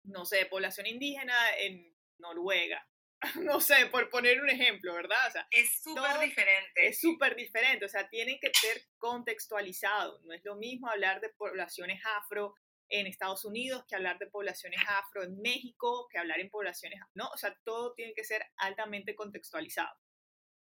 [0.04, 2.88] no sé, de población indígena en Noruega.
[3.42, 5.28] No sé, por poner un ejemplo, ¿verdad?
[5.28, 6.88] O sea, es súper diferente.
[6.88, 10.24] Es súper diferente, o sea, tienen que ser contextualizados.
[10.26, 12.54] No es lo mismo hablar de poblaciones afro
[12.90, 17.28] en Estados Unidos, que hablar de poblaciones afro en México, que hablar en poblaciones, ¿no?
[17.30, 19.98] O sea, todo tiene que ser altamente contextualizado.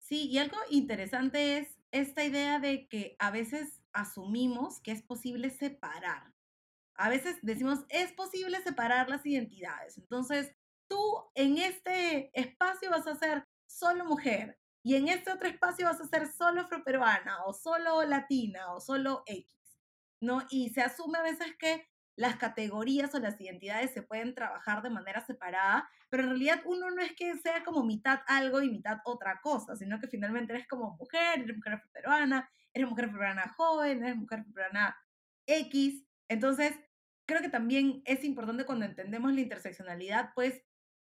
[0.09, 5.51] Sí, y algo interesante es esta idea de que a veces asumimos que es posible
[5.51, 6.33] separar.
[6.95, 9.99] A veces decimos, es posible separar las identidades.
[9.99, 10.51] Entonces,
[10.89, 10.99] tú
[11.35, 16.09] en este espacio vas a ser solo mujer y en este otro espacio vas a
[16.09, 19.55] ser solo afroperuana o solo latina o solo X.
[20.23, 20.43] ¿no?
[20.49, 21.87] Y se asume a veces que
[22.19, 26.91] las categorías o las identidades se pueden trabajar de manera separada, pero en realidad uno
[26.91, 30.67] no es que sea como mitad algo y mitad otra cosa, sino que finalmente eres
[30.67, 34.97] como mujer, eres mujer peruana, eres mujer peruana joven, eres mujer peruana
[35.47, 36.05] X.
[36.27, 36.75] Entonces,
[37.25, 40.61] creo que también es importante cuando entendemos la interseccionalidad, pues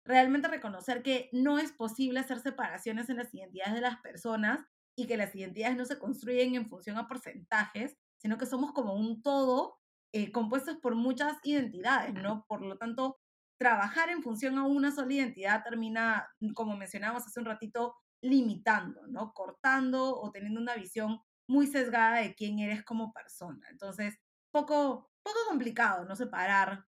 [0.05, 5.05] realmente reconocer que no es posible hacer separaciones en las identidades de las personas y
[5.05, 9.21] que las identidades no se construyen en función a porcentajes, sino que somos como un
[9.21, 9.82] todo
[10.13, 12.45] eh, compuestos por muchas identidades, ¿no?
[12.47, 13.19] Por lo tanto,
[13.57, 19.33] trabajar en función a una sola identidad termina, como mencionábamos hace un ratito, limitando, ¿no?
[19.33, 23.67] Cortando o teniendo una visión muy sesgada de quién eres como persona.
[23.71, 24.17] Entonces,
[24.51, 26.15] poco, poco complicado, ¿no?
[26.15, 26.85] Separar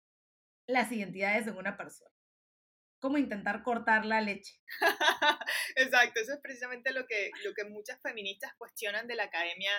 [0.67, 2.11] las identidades de una persona.
[3.01, 4.55] Como intentar cortar la leche.
[5.77, 9.73] Exacto, eso es precisamente lo que, lo que muchas feministas cuestionan de la academia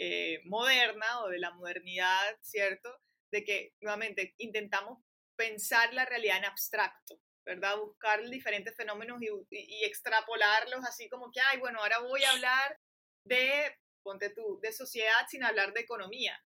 [0.00, 2.88] eh, moderna o de la modernidad, ¿cierto?
[3.32, 5.02] De que nuevamente intentamos
[5.34, 7.76] pensar la realidad en abstracto, ¿verdad?
[7.78, 12.78] Buscar diferentes fenómenos y, extrapolarlos así como que, ay, bueno, ahora voy a hablar
[13.24, 16.40] de, ponte tú, de sociedad sin hablar de economía.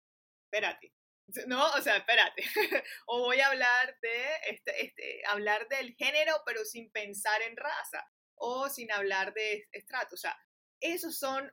[0.43, 0.93] Espérate.
[1.47, 2.43] No, o sea, espérate.
[3.05, 8.03] o voy a hablar de este, este, hablar del género, pero sin pensar en raza.
[8.35, 10.15] O sin hablar de estrato.
[10.15, 10.35] O sea,
[10.79, 11.51] esos son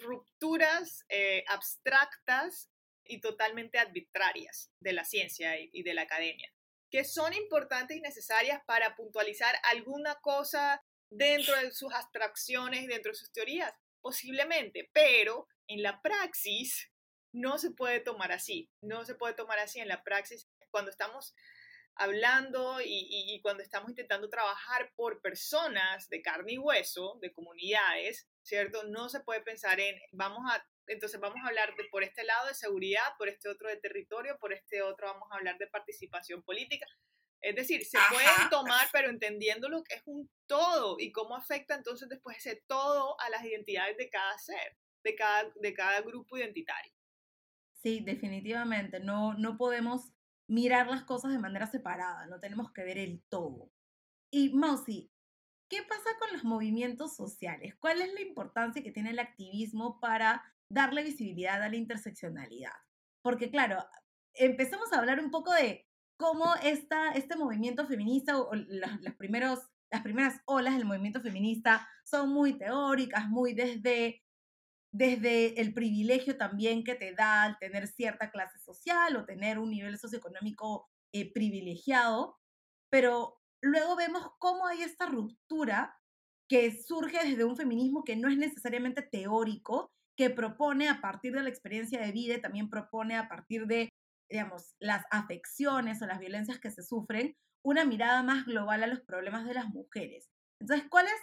[0.00, 2.70] rupturas eh, abstractas
[3.04, 6.50] y totalmente arbitrarias de la ciencia y, de la academia,
[6.90, 13.18] que son importantes y necesarias para puntualizar alguna cosa dentro de sus abstracciones, dentro de
[13.18, 16.90] sus teorías, posiblemente, pero en la praxis
[17.32, 21.34] no se puede tomar así, no se puede tomar así en la praxis cuando estamos
[21.96, 28.28] hablando y, y, cuando estamos intentando trabajar por personas de carne y hueso, de comunidades,
[28.42, 28.84] ¿cierto?
[28.84, 32.48] No se puede pensar en, vamos a, entonces vamos a hablar de, por este lado
[32.48, 36.42] de seguridad, por este otro de territorio, por este otro vamos a hablar de participación
[36.42, 36.86] política.
[37.40, 41.74] Es decir, se pueden tomar, pero entendiendo lo que es un todo y cómo afecta
[41.74, 46.38] entonces después ese todo a las identidades de cada ser, de cada, de cada grupo
[46.38, 46.90] identitario.
[47.82, 48.98] Sí, definitivamente.
[48.98, 50.13] No, no podemos
[50.46, 53.70] mirar las cosas de manera separada, no tenemos que ver el todo.
[54.30, 55.10] Y Mausi,
[55.68, 57.74] ¿qué pasa con los movimientos sociales?
[57.76, 62.72] ¿Cuál es la importancia que tiene el activismo para darle visibilidad a la interseccionalidad?
[63.22, 63.86] Porque claro,
[64.34, 70.02] empezamos a hablar un poco de cómo esta, este movimiento feminista o las, primeros, las
[70.02, 74.23] primeras olas del movimiento feminista son muy teóricas, muy desde
[74.94, 79.70] desde el privilegio también que te da al tener cierta clase social o tener un
[79.70, 82.38] nivel socioeconómico eh, privilegiado,
[82.90, 85.98] pero luego vemos cómo hay esta ruptura
[86.48, 91.42] que surge desde un feminismo que no es necesariamente teórico, que propone a partir de
[91.42, 93.88] la experiencia de vida también propone a partir de,
[94.30, 99.00] digamos, las afecciones o las violencias que se sufren, una mirada más global a los
[99.00, 100.30] problemas de las mujeres.
[100.60, 101.20] Entonces, ¿cuál es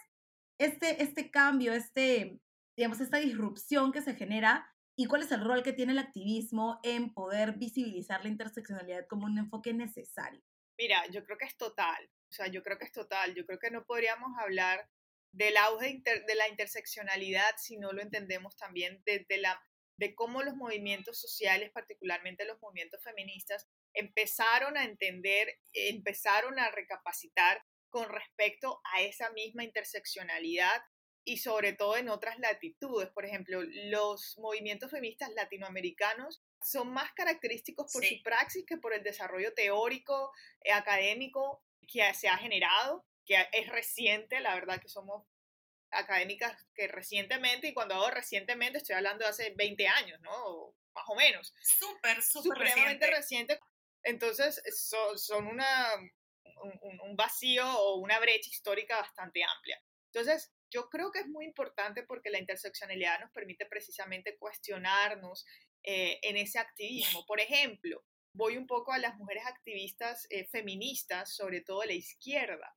[0.60, 2.42] este, este cambio, este,
[2.76, 6.80] digamos, esta disrupción que se genera y cuál es el rol que tiene el activismo
[6.84, 10.42] en poder visibilizar la interseccionalidad como un enfoque necesario.
[10.78, 13.60] Mira, yo creo que es total, o sea, yo creo que es total, yo creo
[13.60, 14.90] que no podríamos hablar
[15.32, 19.62] del auge de la interseccionalidad si no lo entendemos también desde la,
[19.98, 27.64] de cómo los movimientos sociales, particularmente los movimientos feministas, empezaron a entender, empezaron a recapacitar
[27.90, 30.82] con respecto a esa misma interseccionalidad
[31.24, 33.10] y sobre todo en otras latitudes.
[33.10, 39.04] Por ejemplo, los movimientos feministas latinoamericanos son más característicos por su praxis que por el
[39.04, 40.32] desarrollo teórico,
[40.64, 45.26] eh, académico que se ha generado, que es reciente, la verdad que somos
[45.92, 50.74] académicas que recientemente, y cuando hago recientemente estoy hablando de hace 20 años, ¿no?
[50.94, 51.54] más o menos.
[51.62, 53.60] Súper, súper Supremamente reciente.
[54.04, 54.62] Entonces,
[55.16, 55.88] son, una,
[57.04, 59.82] un, vacío o una brecha histórica bastante amplia.
[60.08, 65.46] Entonces, yo creo que es muy importante porque la interseccionalidad nos permite precisamente cuestionarnos
[65.84, 67.26] eh, en ese activismo.
[67.26, 68.04] Por ejemplo,
[68.34, 72.76] voy un poco a las mujeres activistas eh, feministas, sobre todo de la izquierda,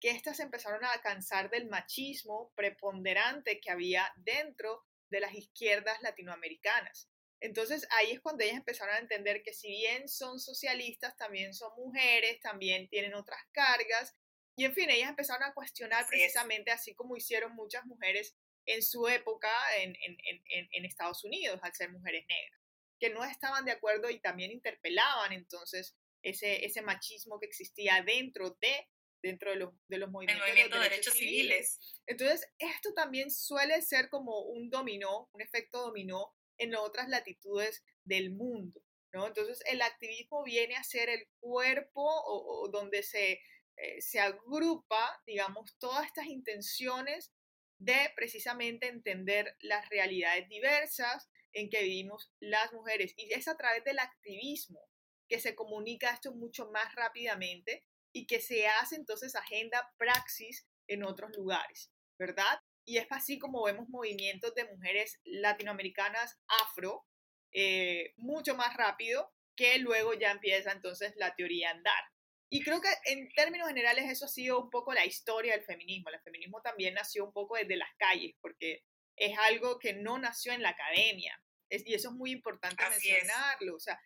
[0.00, 7.08] que éstas empezaron a cansar del machismo preponderante que había dentro de las izquierdas latinoamericanas.
[7.40, 11.70] Entonces ahí es cuando ellas empezaron a entender que si bien son socialistas, también son
[11.76, 14.16] mujeres, también tienen otras cargas.
[14.56, 18.34] Y en fin, ellas empezaron a cuestionar precisamente así como hicieron muchas mujeres
[18.64, 22.60] en su época en, en, Estados Unidos, al ser mujeres negras,
[22.98, 28.56] que no estaban de acuerdo y también interpelaban entonces ese, ese machismo que existía dentro
[28.60, 28.88] de
[29.22, 31.80] dentro de los, de los movimientos de derechos, civiles.
[32.06, 38.30] Entonces, esto también suele ser como un dominó, un efecto dominó en otras latitudes del
[38.30, 38.80] mundo.
[39.12, 39.26] ¿no?
[39.26, 43.40] Entonces, el activismo viene a ser el cuerpo o, donde se,
[43.76, 47.32] eh, se agrupa, digamos, todas estas intenciones
[47.78, 53.12] de precisamente entender las realidades diversas en que vivimos las mujeres.
[53.16, 54.80] Y es a través del activismo
[55.28, 61.02] que se comunica esto mucho más rápidamente y que se hace entonces agenda, praxis en
[61.02, 62.60] otros lugares, ¿verdad?
[62.84, 67.04] Y es así como vemos movimientos de mujeres latinoamericanas afro
[67.52, 72.04] eh, mucho más rápido que luego ya empieza entonces la teoría andar.
[72.48, 76.10] Y creo que en términos generales eso ha sido un poco la historia del feminismo.
[76.10, 78.84] El feminismo también nació un poco desde las calles, porque
[79.16, 81.40] es algo que no nació en la academia.
[81.68, 83.74] y eso es muy importante mencionarlo.
[83.74, 84.00] O sea,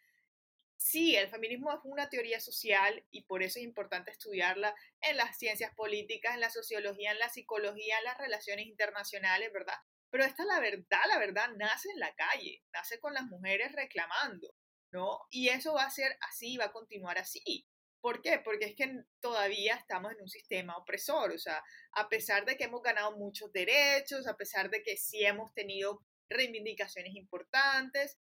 [0.76, 5.36] sí, el feminismo es una teoría social y por eso es importante estudiarla en las
[5.36, 9.76] ciencias políticas, en la sociología, en la psicología, en las relaciones internacionales, ¿verdad?
[10.10, 14.54] Pero esta la verdad, la verdad nace en la calle, nace con las mujeres reclamando,
[14.90, 15.20] ¿no?
[15.30, 17.66] Y eso va a ser así, va a continuar así.
[18.00, 18.40] ¿Por qué?
[18.42, 22.64] Porque es que todavía estamos en un sistema opresor, o sea, a pesar de que
[22.64, 28.18] hemos ganado muchos derechos, a pesar de que sí hemos tenido reivindicaciones importantes,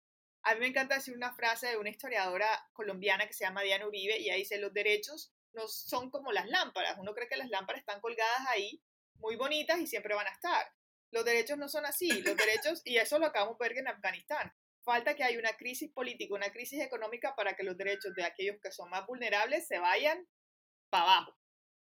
[0.42, 3.86] a mí me encanta decir una frase de una historiadora colombiana que se llama Diana
[3.86, 6.98] Uribe y ahí dice, los derechos no son como las lámparas.
[6.98, 8.82] Uno cree que las lámparas están colgadas ahí,
[9.14, 10.66] muy bonitas y siempre van a estar.
[11.10, 12.22] Los derechos no son así.
[12.22, 14.52] Los derechos, y eso lo acabamos de ver en Afganistán.
[14.84, 18.56] Falta que haya una crisis política, una crisis económica para que los derechos de aquellos
[18.62, 20.26] que son más vulnerables se vayan
[20.90, 21.36] para abajo.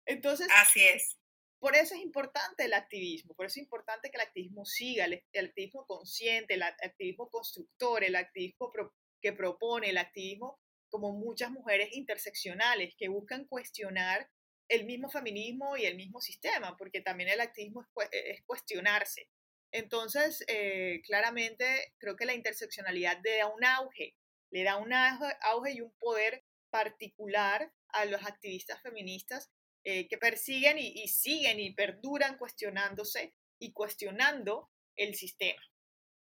[0.06, 1.18] Entonces, así es.
[1.58, 5.22] Por eso es importante el activismo, por eso es importante que el activismo siga, el,
[5.46, 8.72] activismo consciente, el activismo constructor, el activismo
[9.20, 10.58] que propone, el activismo
[10.90, 14.28] como muchas mujeres interseccionales que buscan cuestionar
[14.68, 19.28] el mismo feminismo y el mismo sistema, porque también el activismo es, cuestionarse.
[19.72, 24.14] Entonces, eh, claramente creo que la interseccionalidad le da un auge,
[24.50, 29.50] le da un auge y un poder particular a los activistas feministas
[29.84, 35.60] eh, que persiguen y, siguen y perduran cuestionándose y cuestionando el sistema.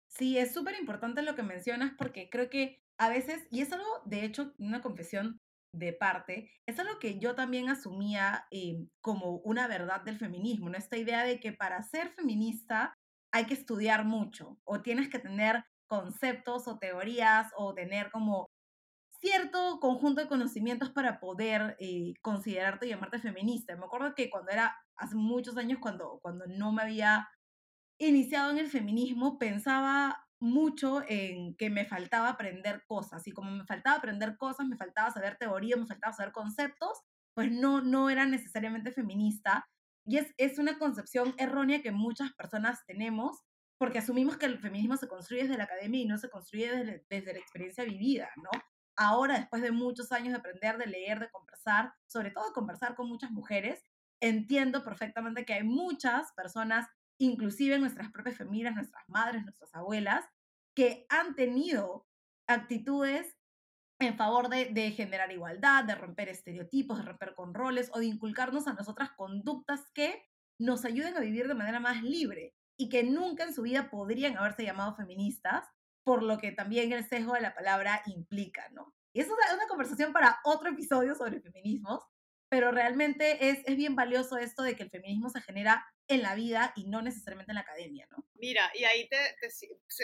[0.07, 4.01] Sí, es súper importante lo que mencionas porque creo que a veces, y es algo,
[4.05, 5.39] de hecho, una confesión
[5.75, 10.77] de parte, es algo que yo también asumía eh, como una verdad del feminismo, ¿no?
[10.77, 12.93] Esta idea de que para ser feminista
[13.33, 18.47] hay que estudiar mucho o tienes que tener conceptos o teorías o tener como
[19.19, 23.75] cierto conjunto de conocimientos para poder eh, considerarte y llamarte feminista.
[23.75, 27.27] Me acuerdo que cuando era, hace muchos años, cuando, cuando no me había
[27.97, 33.25] iniciado en el feminismo, pensaba mucho en que me faltaba aprender cosas.
[33.27, 36.99] Y como me faltaba aprender cosas, me faltaba saber teoría, me faltaba saber conceptos,
[37.33, 39.65] pues no, no era necesariamente feminista.
[40.05, 43.41] Y es, es una concepción errónea que muchas personas tenemos
[43.77, 47.05] porque asumimos que el feminismo se construye desde la academia y no se construye desde,
[47.09, 48.49] desde la experiencia vivida, ¿no?
[48.95, 52.95] ahora, después de muchos años de aprender, de leer, de conversar, sobre todo de conversar
[52.95, 53.83] con muchas mujeres,
[54.21, 56.87] entiendo perfectamente que hay muchas personas,
[57.17, 60.25] inclusive nuestras propias familias, nuestras madres, nuestras abuelas,
[60.75, 62.07] que han tenido
[62.47, 63.35] actitudes
[64.03, 68.05] en favor de, de, generar igualdad, de romper estereotipos, de romper con roles o de
[68.05, 70.23] inculcarnos a nosotras conductas que
[70.59, 74.37] nos ayuden a vivir de manera más libre y que nunca en su vida podrían
[74.37, 75.65] haberse llamado feministas,
[76.03, 78.93] por lo que también el sesgo de la palabra implica, ¿no?
[79.13, 82.03] Y eso es una conversación para otro episodio sobre feminismos,
[82.49, 86.35] pero realmente es, es bien valioso esto de que el feminismo se genera en la
[86.35, 88.25] vida y no necesariamente en la academia, ¿no?
[88.35, 89.17] Mira, y ahí te,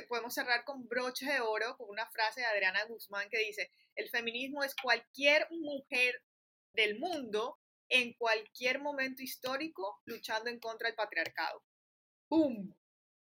[0.07, 4.09] podemos cerrar con broches de oro con una frase de Adriana Guzmán que dice, el
[4.09, 6.23] feminismo es cualquier mujer
[6.73, 11.63] del mundo en cualquier momento histórico luchando en contra del patriarcado.
[12.27, 12.73] ¡Pum!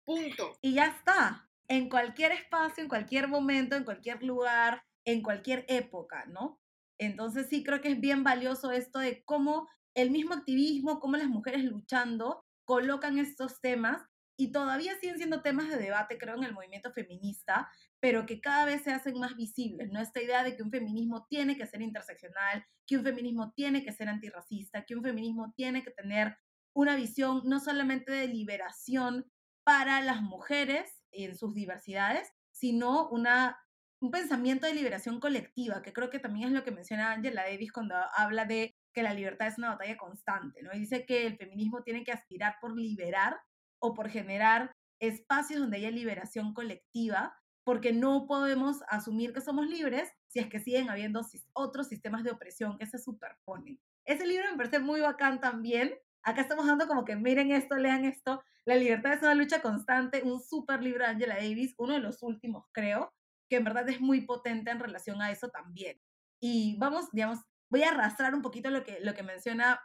[0.04, 0.58] Punto.
[0.60, 1.48] Y ya está.
[1.68, 6.60] En cualquier espacio, en cualquier momento, en cualquier lugar, en cualquier época, ¿no?
[6.98, 11.28] Entonces sí creo que es bien valioso esto de cómo el mismo activismo, cómo las
[11.28, 14.02] mujeres luchando colocan estos temas
[14.36, 18.64] y todavía siguen siendo temas de debate, creo, en el movimiento feminista, pero que cada
[18.64, 20.00] vez se hacen más visibles, ¿no?
[20.00, 23.92] Esta idea de que un feminismo tiene que ser interseccional, que un feminismo tiene que
[23.92, 26.36] ser antirracista, que un feminismo tiene que tener
[26.74, 29.30] una visión no solamente de liberación
[29.62, 33.58] para las mujeres en sus diversidades, sino una
[34.04, 37.72] un pensamiento de liberación colectiva, que creo que también es lo que menciona Angela Davis
[37.72, 40.72] cuando habla de que la libertad es una batalla constante, ¿no?
[40.72, 43.36] Y dice que el feminismo tiene que aspirar por liberar
[43.80, 50.10] o por generar espacios donde haya liberación colectiva, porque no podemos asumir que somos libres
[50.28, 51.22] si es que siguen habiendo
[51.54, 53.78] otros sistemas de opresión que se superponen.
[54.06, 55.94] Ese libro me parece muy bacán también.
[56.22, 58.42] Acá estamos dando como que miren esto, lean esto.
[58.66, 62.22] La libertad es una lucha constante, un super libro de Angela Davis, uno de los
[62.22, 63.12] últimos creo,
[63.50, 66.00] que en verdad es muy potente en relación a eso también.
[66.40, 67.40] Y vamos, digamos,
[67.74, 69.82] voy a arrastrar un poquito lo que, lo que menciona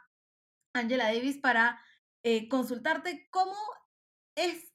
[0.72, 1.84] Angela Davis para
[2.22, 3.56] eh, consultarte cómo
[4.36, 4.72] es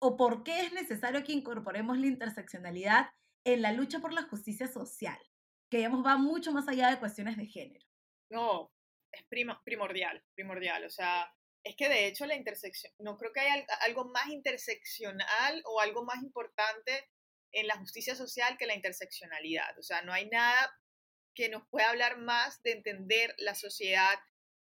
[0.00, 3.08] o por qué es necesario que incorporemos la interseccionalidad
[3.44, 5.16] en la lucha por la justicia social,
[5.70, 7.86] que digamos va mucho más allá de cuestiones de género.
[8.32, 8.72] No,
[9.12, 9.24] es
[9.64, 10.84] primordial, primordial.
[10.86, 15.62] O sea, es que de hecho la intersección, no creo que haya algo más interseccional
[15.66, 17.08] o algo más importante
[17.52, 19.78] en la justicia social que la interseccionalidad.
[19.78, 20.76] O sea, no hay nada
[21.36, 24.18] que nos pueda hablar más de entender la sociedad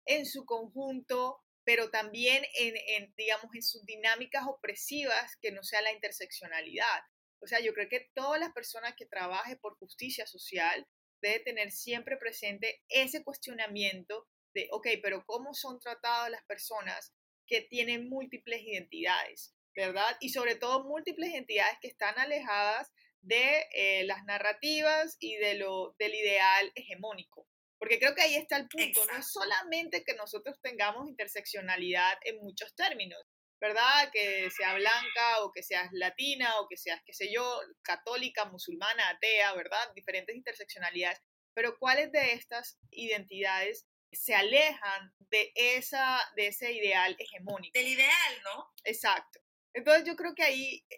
[0.05, 5.91] en su conjunto, pero también en, digamos, en sus dinámicas opresivas que no sea la
[5.91, 7.01] interseccionalidad.
[7.41, 10.85] O sea, yo creo que todas las personas que trabajen por justicia social
[11.21, 17.13] debe tener siempre presente ese cuestionamiento de, ok, pero ¿cómo son tratadas las personas
[17.47, 19.55] que tienen múltiples identidades?
[19.75, 20.17] ¿verdad?
[20.19, 22.91] Y sobre todo múltiples entidades que están alejadas
[23.21, 27.47] de eh, las narrativas y de lo, del ideal hegemónico.
[27.77, 32.37] Porque creo que ahí está el punto, no es solamente que nosotros tengamos interseccionalidad en
[32.39, 33.21] muchos términos,
[33.61, 34.09] ¿verdad?
[34.11, 39.09] Que sea blanca o que seas latina o que seas, qué sé yo, católica, musulmana,
[39.09, 39.93] atea, ¿verdad?
[39.95, 41.21] Diferentes interseccionalidades.
[41.53, 47.77] Pero ¿cuáles de estas identidades se alejan de, esa, de ese ideal hegemónico?
[47.79, 48.67] Del ideal, ¿no?
[48.83, 49.39] Exacto.
[49.73, 50.97] Entonces yo creo que ahí eh,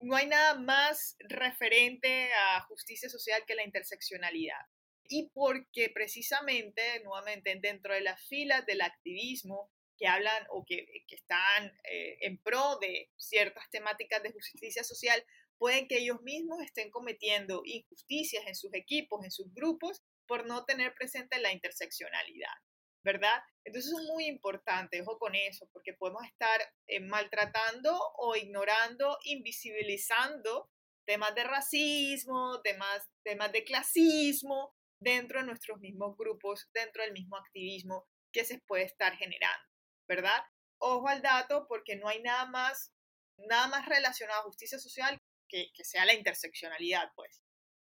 [0.00, 4.60] no hay nada más referente a justicia social que la interseccionalidad.
[5.08, 11.66] Y porque precisamente, nuevamente, dentro de las filas del activismo que hablan o que, están
[11.84, 15.22] eh, en pro de ciertas temáticas de justicia social,
[15.58, 20.64] pueden que ellos mismos estén cometiendo injusticias en sus equipos, en sus grupos, por no
[20.64, 22.54] tener presente la interseccionalidad.
[23.02, 23.42] ¿Verdad?
[23.64, 30.68] Entonces es muy importante, ojo con eso, porque podemos estar eh, maltratando o ignorando, invisibilizando
[31.06, 37.36] temas de racismo, temas, temas de clasismo dentro de nuestros mismos grupos, dentro del mismo
[37.36, 39.66] activismo que se puede estar generando,
[40.08, 40.42] ¿verdad?
[40.78, 42.92] Ojo al dato porque no hay nada más,
[43.38, 47.42] nada más relacionado a justicia social que, que sea la interseccionalidad, pues.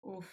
[0.02, 0.28] Uf,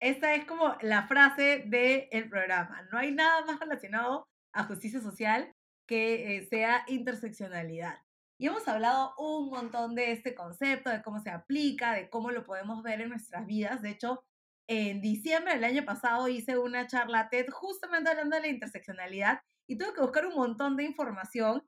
[0.00, 2.82] esta es como la frase del programa.
[2.92, 5.52] No hay nada más relacionado a justicia social
[5.86, 7.98] que eh, sea interseccionalidad.
[8.38, 12.44] Y hemos hablado un montón de este concepto, de cómo se aplica, de cómo lo
[12.44, 13.80] podemos ver en nuestras vidas.
[13.80, 14.22] De hecho,
[14.68, 19.78] en diciembre del año pasado hice una charla TED justamente hablando de la interseccionalidad y
[19.78, 21.62] tuve que buscar un montón de información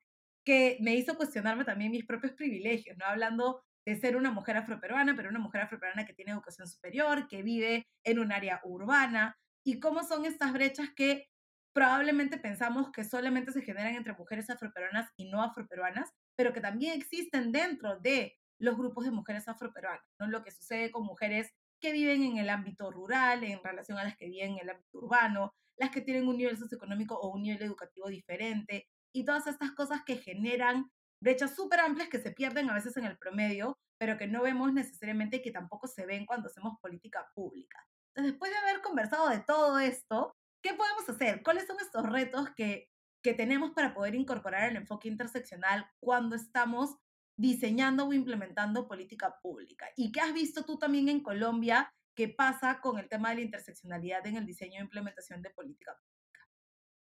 [0.45, 3.07] que me hizo cuestionarme también mis propios privilegios, ¿no?
[3.07, 7.43] Hablando de ser una mujer afroperuana, pero una mujer afroperuana que tiene educación superior, que
[7.43, 11.27] vive en un área urbana, y cómo son estas brechas que
[11.75, 16.99] probablemente pensamos que solamente se generan entre mujeres afroperuanas y no afroperuanas, pero que también
[16.99, 20.27] existen dentro de los grupos de mujeres afroperuanas, ¿no?
[20.27, 24.17] Lo que sucede con mujeres que viven en el ámbito rural en relación a las
[24.17, 27.63] que viven en el ámbito urbano, las que tienen un nivel socioeconómico o un nivel
[27.63, 32.75] educativo diferente, y todas estas cosas que generan brechas súper amplias que se pierden a
[32.75, 36.49] veces en el promedio, pero que no vemos necesariamente y que tampoco se ven cuando
[36.49, 37.85] hacemos política pública.
[38.09, 41.43] Entonces, después de haber conversado de todo esto, ¿qué podemos hacer?
[41.43, 42.91] ¿Cuáles son estos retos que,
[43.23, 46.97] que tenemos para poder incorporar el enfoque interseccional cuando estamos
[47.37, 49.89] diseñando o implementando política pública?
[49.97, 53.43] ¿Y qué has visto tú también en Colombia que pasa con el tema de la
[53.43, 56.18] interseccionalidad en el diseño e implementación de política pública?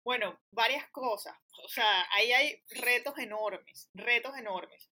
[0.09, 1.36] Bueno, varias cosas.
[1.62, 4.88] O sea, ahí hay retos enormes, retos enormes.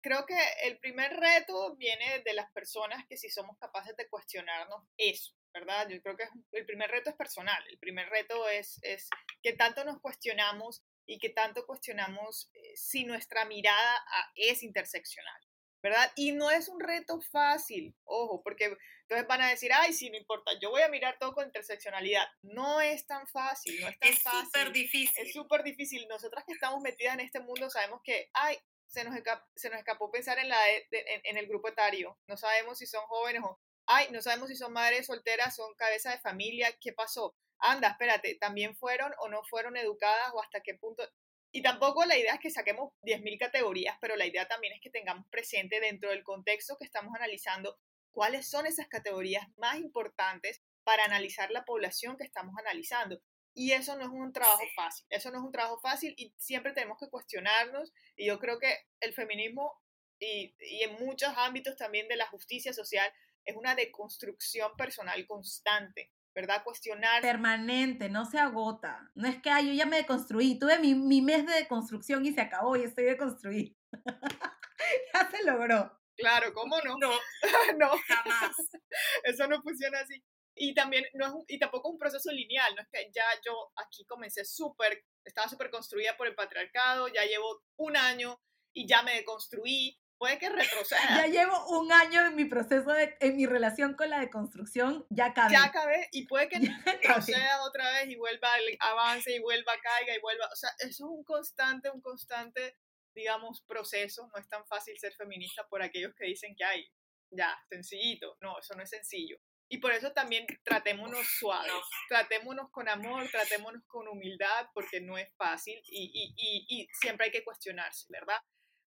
[0.00, 4.82] Creo que el primer reto viene de las personas que si somos capaces de cuestionarnos
[4.96, 5.88] eso, ¿verdad?
[5.88, 7.62] Yo creo que el primer reto es personal.
[7.68, 9.08] El primer reto es, es
[9.40, 14.04] que tanto nos cuestionamos y que tanto cuestionamos eh, si nuestra mirada
[14.34, 15.45] es interseccional.
[15.82, 16.10] ¿Verdad?
[16.16, 20.16] Y no es un reto fácil, ojo, porque entonces van a decir, ay, sí, no
[20.16, 22.26] importa, yo voy a mirar todo con interseccionalidad.
[22.42, 24.40] No es tan fácil, no es tan fácil.
[24.40, 25.26] Es súper difícil.
[25.26, 26.08] Es súper difícil.
[26.08, 29.14] Nosotras que estamos metidas en este mundo sabemos que, ay, se nos,
[29.54, 32.18] se nos escapó pensar en, la, e, en, el grupo etario.
[32.26, 36.10] No sabemos si son jóvenes o, ay, no sabemos si son madres solteras, son cabeza
[36.10, 37.36] de familia, ¿qué pasó?
[37.58, 41.08] Anda, espérate, ¿también fueron o no fueron educadas o hasta qué punto?
[41.56, 44.90] Y tampoco la idea es que saquemos 10.000 categorías, pero la idea también es que
[44.90, 47.78] tengamos presente dentro del contexto que estamos analizando
[48.12, 53.22] cuáles son esas categorías más importantes para analizar la población que estamos analizando.
[53.54, 56.74] Y eso no es un trabajo fácil, eso no es un trabajo fácil y siempre
[56.74, 57.90] tenemos que cuestionarnos.
[58.16, 59.80] Y yo creo que el feminismo
[60.18, 63.10] y, y en muchos ámbitos también de la justicia social
[63.46, 66.12] es una deconstrucción personal constante.
[66.36, 66.62] ¿Verdad?
[66.62, 67.22] Cuestionar.
[67.22, 69.10] Permanente, no se agota.
[69.14, 72.42] No es que yo ya me deconstruí, tuve mi, mi mes de deconstrucción y se
[72.42, 73.74] acabó y estoy deconstruí.
[75.14, 75.98] ya se logró.
[76.14, 76.96] Claro, ¿cómo no?
[76.98, 77.10] No,
[77.78, 77.90] no.
[78.06, 78.54] jamás.
[79.24, 80.22] Eso no funciona así.
[80.54, 83.72] Y también, no es y tampoco es un proceso lineal, no es que ya yo
[83.76, 88.40] aquí comencé súper, estaba súper construida por el patriarcado, ya llevo un año
[88.74, 91.00] y ya me deconstruí, puede que retroceda.
[91.08, 95.26] Ya llevo un año en mi proceso, de, en mi relación con la deconstrucción, ya
[95.26, 95.52] acabé.
[95.52, 98.50] Ya acabé y puede que retroceda otra vez y vuelva,
[98.80, 100.46] avance y vuelva, caiga y vuelva.
[100.52, 102.76] O sea, eso es un constante, un constante,
[103.14, 104.28] digamos, proceso.
[104.32, 106.88] No es tan fácil ser feminista por aquellos que dicen que hay,
[107.30, 108.36] ya, sencillito.
[108.40, 109.38] No, eso no es sencillo.
[109.68, 111.72] Y por eso también tratémonos suaves,
[112.08, 117.26] tratémonos con amor, tratémonos con humildad, porque no es fácil y, y, y, y siempre
[117.26, 118.38] hay que cuestionarse, ¿verdad?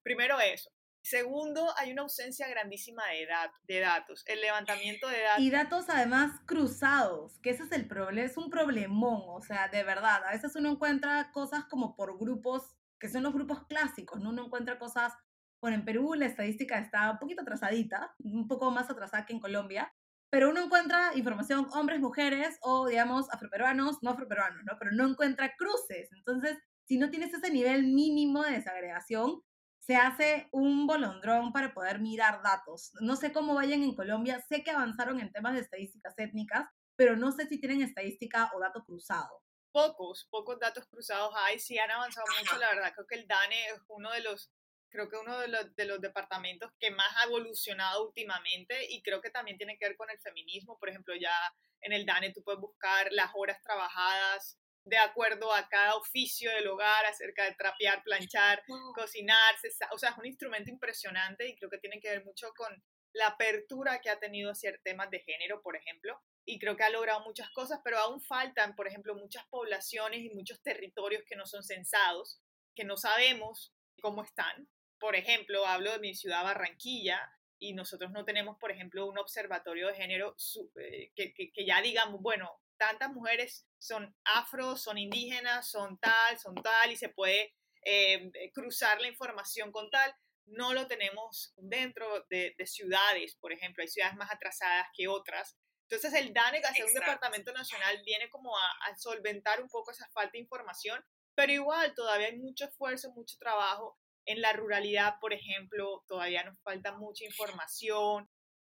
[0.02, 0.72] Primero eso.
[1.02, 3.28] Segundo, hay una ausencia grandísima de,
[3.74, 5.44] de datos, el levantamiento de datos.
[5.44, 9.84] Y datos además cruzados, que ese es el problema, es un problemón, o sea, de
[9.84, 10.24] verdad.
[10.26, 14.30] A veces uno encuentra cosas como por grupos, que son los grupos clásicos, ¿no?
[14.30, 15.14] Uno encuentra cosas,
[15.62, 19.40] bueno, en Perú la estadística está un poquito atrasadita, un poco más atrasada que en
[19.40, 19.92] Colombia,
[20.30, 24.74] pero uno encuentra información hombres, mujeres o, digamos, afroperuanos, no afroperuanos, ¿no?
[24.78, 26.10] Pero no encuentra cruces.
[26.12, 29.42] Entonces, si no tienes ese nivel mínimo de desagregación,
[29.90, 32.92] se hace un bolondrón para poder mirar datos.
[33.02, 37.16] No sé cómo vayan en Colombia, sé que avanzaron en temas de estadísticas étnicas, pero
[37.16, 39.42] no sé si tienen estadística o dato cruzado.
[39.72, 43.66] Pocos, pocos datos cruzados hay, sí han avanzado mucho, la verdad, creo que el DANE
[43.66, 44.52] es uno de los,
[44.90, 49.22] creo que uno de los, de los departamentos que más ha evolucionado últimamente y creo
[49.22, 51.34] que también tiene que ver con el feminismo, por ejemplo, ya
[51.82, 56.68] en el DANE tú puedes buscar las horas trabajadas de acuerdo a cada oficio del
[56.68, 58.64] hogar, acerca de trapear, planchar,
[58.96, 59.56] cocinar,
[59.92, 63.28] o sea, es un instrumento impresionante y creo que tiene que ver mucho con la
[63.28, 67.22] apertura que ha tenido hacia temas de género, por ejemplo, y creo que ha logrado
[67.22, 71.64] muchas cosas, pero aún faltan, por ejemplo, muchas poblaciones y muchos territorios que no son
[71.64, 72.42] censados,
[72.76, 74.70] que no sabemos cómo están.
[75.00, 77.20] Por ejemplo, hablo de mi ciudad Barranquilla,
[77.60, 80.36] y nosotros no tenemos, por ejemplo, un observatorio de género
[80.78, 82.50] eh, que, que, ya digamos, bueno,
[82.80, 87.54] tantas mujeres son afro, son indígenas, son tal, son tal, y se puede
[87.86, 90.12] eh, cruzar la información con tal.
[90.48, 95.56] No lo tenemos dentro de, ciudades, por ejemplo, hay ciudades más atrasadas que otras.
[95.88, 100.08] Entonces el DANEC, hacer un departamento nacional, viene como a, a solventar un poco esa
[100.10, 101.04] falta de información,
[101.36, 103.98] pero igual todavía hay mucho esfuerzo, mucho trabajo.
[104.26, 108.30] En la ruralidad, por ejemplo, todavía nos falta mucha información,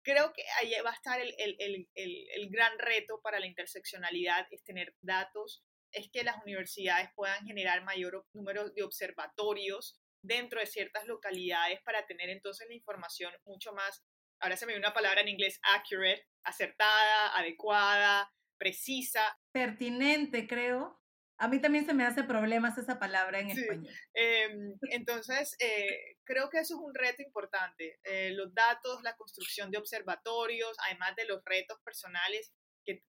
[0.09, 1.87] creo que ahí va a estar el, el, el,
[2.35, 7.85] el, gran reto para la interseccionalidad, es tener datos, es que las universidades puedan generar
[7.85, 14.03] mayor número de observatorios dentro de ciertas localidades para tener entonces la información mucho más,
[14.41, 19.39] ahora se me dio una palabra en inglés, accurate, acertada, adecuada, precisa.
[19.53, 21.03] Pertinente, creo.
[21.39, 23.89] A mí también se me hace problemas esa palabra en español.
[24.13, 28.01] Em, entonces, eh, creo que eso es un reto importante.
[28.05, 32.53] Eh, los datos, la construcción de observatorios, además de los retos personales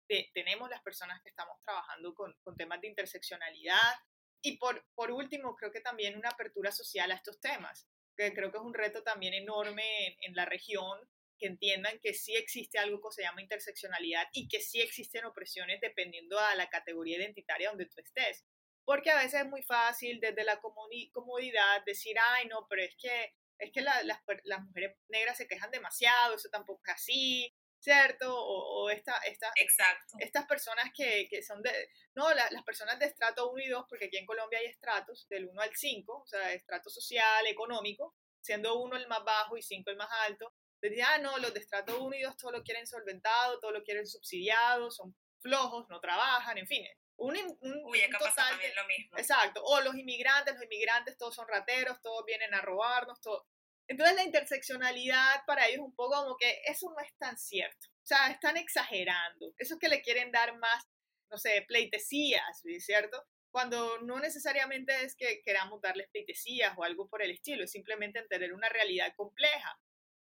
[0.07, 3.95] que tenemos las personas que estamos trabajando con, con temas de interseccionalidad.
[4.43, 8.53] Y por, por último, creo que también una apertura social a estos temas, que creo
[8.53, 10.99] que es un reto también enorme en, en la región
[11.39, 15.81] que entiendan que sí existe algo que se llama interseccionalidad y que sí existen opresiones
[15.81, 18.45] dependiendo a la categoría identitaria donde tú estés.
[18.85, 23.35] Porque a veces es muy fácil desde la comodidad decir, ay, no, pero es que,
[23.59, 27.55] es que las mujeres negras se quejan demasiado, eso tampoco es así,
[27.85, 28.35] ¿cierto?
[28.35, 30.17] O, esta, esta, Exacto.
[30.19, 31.71] estas personas que, que son de,
[32.15, 35.47] no, las personas de estrato 1 y 2, porque aquí en Colombia hay estratos del
[35.47, 39.91] 1 al 5, o sea, estrato social, económico, siendo 1 el más bajo y 5
[39.91, 40.55] el más alto.
[40.85, 43.83] Decía, ah, no, los de estrato 1 y 2 todo lo quieren solventado, todo lo
[43.83, 46.87] quieren subsidiado, son flojos, no trabajan, en fin.
[47.17, 49.17] Un, un, Uy, acá pasa también lo mismo.
[49.17, 49.63] Exacto.
[49.65, 53.47] O los inmigrantes, los inmigrantes todos son rateros, todos vienen a robarnos, todo.
[53.89, 57.87] Entonces la interseccionalidad para ellos es un poco como que eso no es tan cierto.
[58.03, 59.55] O sea, están exagerando.
[59.57, 60.85] Eso es que le quieren dar más,
[61.31, 63.25] no sé, pleitesías, ¿cierto?
[63.51, 68.19] Cuando no necesariamente es que queramos darles pleitesías o algo por el estilo, es simplemente
[68.19, 69.81] entender una realidad compleja.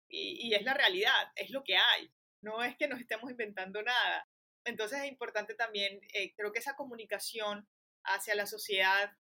[0.10, 2.12] Y, es la realidad, es lo que hay.
[2.42, 4.28] No es que nos estemos inventando nada.
[4.66, 7.68] Entonces es importante también, eh, creo que esa comunicación
[8.04, 9.12] hacia la sociedad,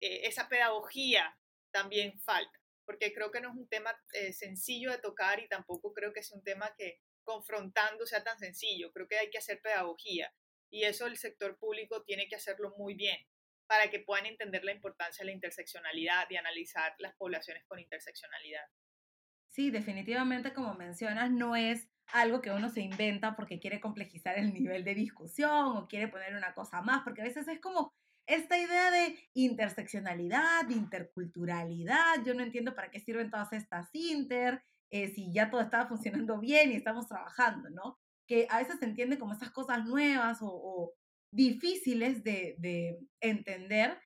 [0.00, 1.36] eh, esa pedagogía
[1.70, 5.92] también falta porque creo que no es un tema eh, sencillo de tocar y tampoco
[5.92, 8.92] creo que sea un tema que confrontando sea tan sencillo.
[8.92, 10.32] Creo que hay que hacer pedagogía
[10.70, 13.16] y eso el sector público tiene que hacerlo muy bien
[13.66, 18.66] para que puedan entender la importancia de la interseccionalidad y analizar las poblaciones con interseccionalidad.
[19.54, 24.52] Sí, definitivamente, como mencionas, no es algo que uno se inventa porque quiere complejizar el
[24.52, 27.92] nivel de discusión o quiere poner una cosa más, porque a veces es como
[28.26, 34.60] esta idea de interseccionalidad, de interculturalidad, yo no entiendo para qué sirven todas estas inter,
[34.90, 37.96] eh, si ya todo estaba funcionando bien y estamos trabajando, ¿no?
[38.26, 40.92] Que a veces se entiende como esas cosas nuevas o,
[41.30, 44.00] difíciles de, de, entender,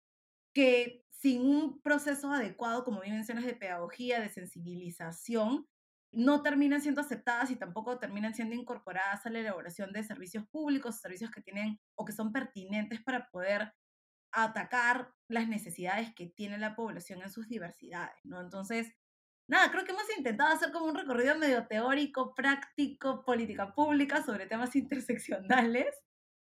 [0.58, 5.68] que sin un proceso adecuado, como bien mencionas, de pedagogía, de sensibilización,
[6.10, 10.98] no terminan siendo aceptadas y tampoco terminan siendo incorporadas a la elaboración de servicios públicos,
[10.98, 13.72] servicios que tienen o que son pertinentes para poder
[14.32, 18.40] atacar las necesidades que tiene la población en sus diversidades, ¿no?
[18.40, 18.92] Entonces,
[19.48, 24.48] nada, creo que hemos intentado hacer como un recorrido medio teórico, práctico, política pública sobre
[24.48, 25.94] temas interseccionales,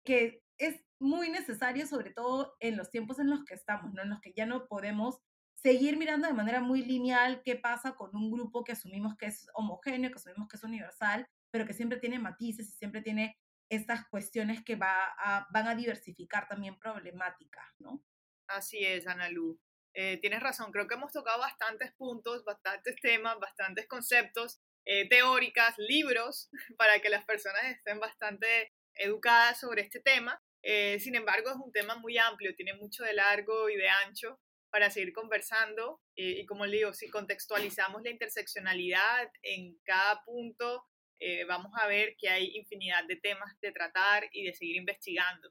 [0.06, 4.02] que es muy necesario, sobre todo en los tiempos en los que estamos, ¿no?
[4.02, 5.20] En los que ya no podemos
[5.54, 9.48] seguir mirando de manera muy lineal qué pasa con un grupo que asumimos que es
[9.54, 13.38] homogéneo, que asumimos que es universal, pero que siempre tiene matices y siempre tiene
[13.70, 15.16] estas cuestiones que va
[15.52, 18.04] van a diversificar también problemáticas, ¿no?
[18.48, 19.60] Así es, Ana Lu.
[19.94, 25.76] Eh, tienes razón, creo que hemos tocado bastantes puntos, bastantes temas, bastantes conceptos, eh, teóricas,
[25.78, 30.42] libros, para que las personas estén bastante educadas sobre este tema.
[30.64, 34.40] Eh, sin embargo, es un tema muy amplio, tiene mucho de largo y de ancho
[34.72, 36.02] para seguir conversando.
[36.16, 40.88] y como le digo, si contextualizamos la interseccionalidad en cada punto,
[41.26, 45.50] eh, vamos a ver que hay infinidad de temas de tratar y de seguir investigando.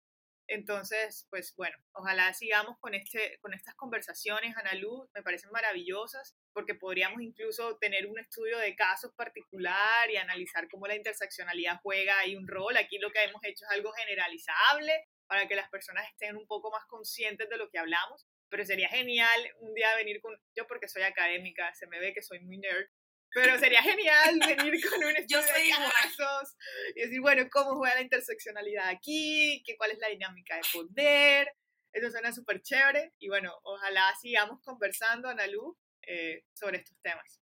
[0.53, 6.36] Entonces, pues bueno, ojalá sigamos con, este, con estas conversaciones, Ana Luz, me parecen maravillosas,
[6.53, 12.18] porque podríamos incluso tener un estudio de casos particular y analizar cómo la interseccionalidad juega
[12.18, 12.76] ahí un rol.
[12.76, 14.92] Aquí lo que hemos hecho es algo generalizable
[15.26, 18.90] para que las personas estén un poco más conscientes de lo que hablamos, pero sería
[18.90, 22.59] genial un día venir con, yo porque soy académica, se me ve que soy muy
[22.59, 22.90] nerd,
[23.35, 26.57] pero sería genial venir con un estudio de casos
[26.95, 29.62] y decir, bueno, ¿cómo juega la interseccionalidad aquí?
[29.66, 31.53] ¿Qué, ¿Cuál es la dinámica de poder?
[31.93, 33.12] Eso suena súper chévere.
[33.18, 37.41] Y bueno, ojalá sigamos conversando, Ana Lu, eh, sobre estos temas.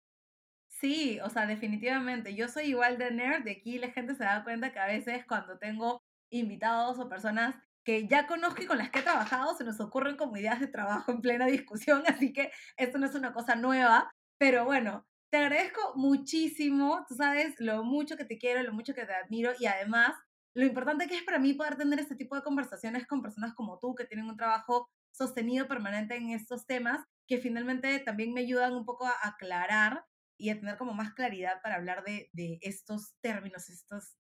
[0.69, 2.35] Sí, o sea, definitivamente.
[2.35, 3.45] Yo soy igual de nerd.
[3.45, 7.57] De aquí la gente se da cuenta que a veces cuando tengo invitados o personas
[7.85, 10.67] que ya conozco y con las que he trabajado, se nos ocurren como ideas de
[10.67, 15.37] trabajo en plena discusión, así que esto no es una cosa nueva, pero bueno, te
[15.37, 19.67] agradezco muchísimo, tú sabes lo mucho que te quiero, lo mucho que te admiro y
[19.67, 20.15] además
[20.55, 23.79] lo importante que es para mí poder tener este tipo de conversaciones con personas como
[23.79, 28.75] tú que tienen un trabajo sostenido permanente en estos temas que finalmente también me ayudan
[28.75, 30.05] un poco a aclarar
[30.39, 34.17] y a tener como más claridad para hablar de, de estos términos, estos,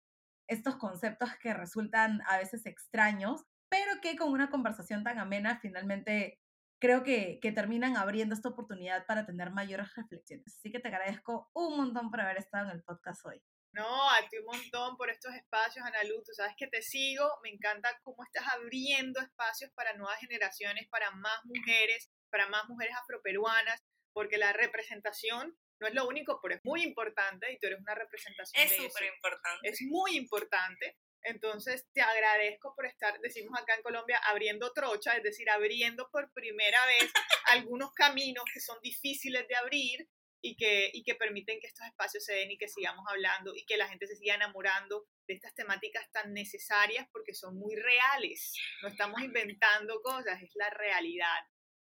[0.49, 6.41] estos conceptos que resultan a veces extraños, pero que con una conversación tan amena finalmente
[6.81, 10.57] creo que, que, terminan abriendo esta oportunidad para tener mayores reflexiones.
[10.59, 13.43] Así que te agradezco un montón por haber estado en el podcast hoy.
[13.75, 16.23] No, a ti un montón por estos espacios, Ana Lu.
[16.23, 17.29] Tú sabes que te sigo.
[17.43, 22.95] Me encanta cómo estás abriendo espacios para nuevas generaciones, para más mujeres, para más mujeres
[23.03, 27.81] afroperuanas, porque la representación no es lo único, pero es muy importante y tú eres
[27.81, 29.69] una representación es súper importante.
[29.69, 30.97] Es muy importante.
[31.25, 36.31] Entonces, te agradezco por estar, decimos acá en Colombia, abriendo trocha, es decir, abriendo por
[36.33, 37.13] primera vez
[37.47, 40.09] algunos caminos que son difíciles de abrir
[40.43, 43.65] y que, y que permiten que estos espacios se den y que sigamos hablando y
[43.65, 48.53] que la gente se siga enamorando de estas temáticas tan necesarias porque son muy reales.
[48.83, 51.41] No estamos inventando cosas, es la realidad.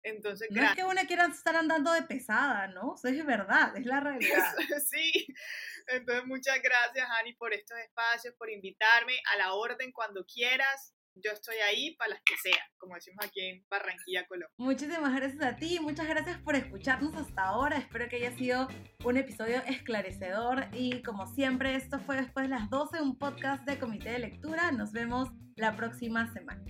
[0.04, 2.94] Entonces, no es que una quiera estar andando de pesada, ¿no?
[2.94, 4.54] Eso es verdad, es la realidad.
[4.86, 5.26] sí,
[5.88, 11.30] entonces muchas gracias, Ani, por estos espacios, por invitarme a la orden cuando quieras yo
[11.30, 14.52] estoy ahí para las que sea, como decimos aquí en Barranquilla, Colombia.
[14.56, 17.78] Muchísimas gracias a ti, muchas gracias por escucharnos hasta ahora.
[17.78, 18.68] Espero que haya sido
[19.04, 23.78] un episodio esclarecedor y como siempre, esto fue después de las 12, un podcast de
[23.78, 24.72] comité de lectura.
[24.72, 26.64] Nos vemos la próxima semana.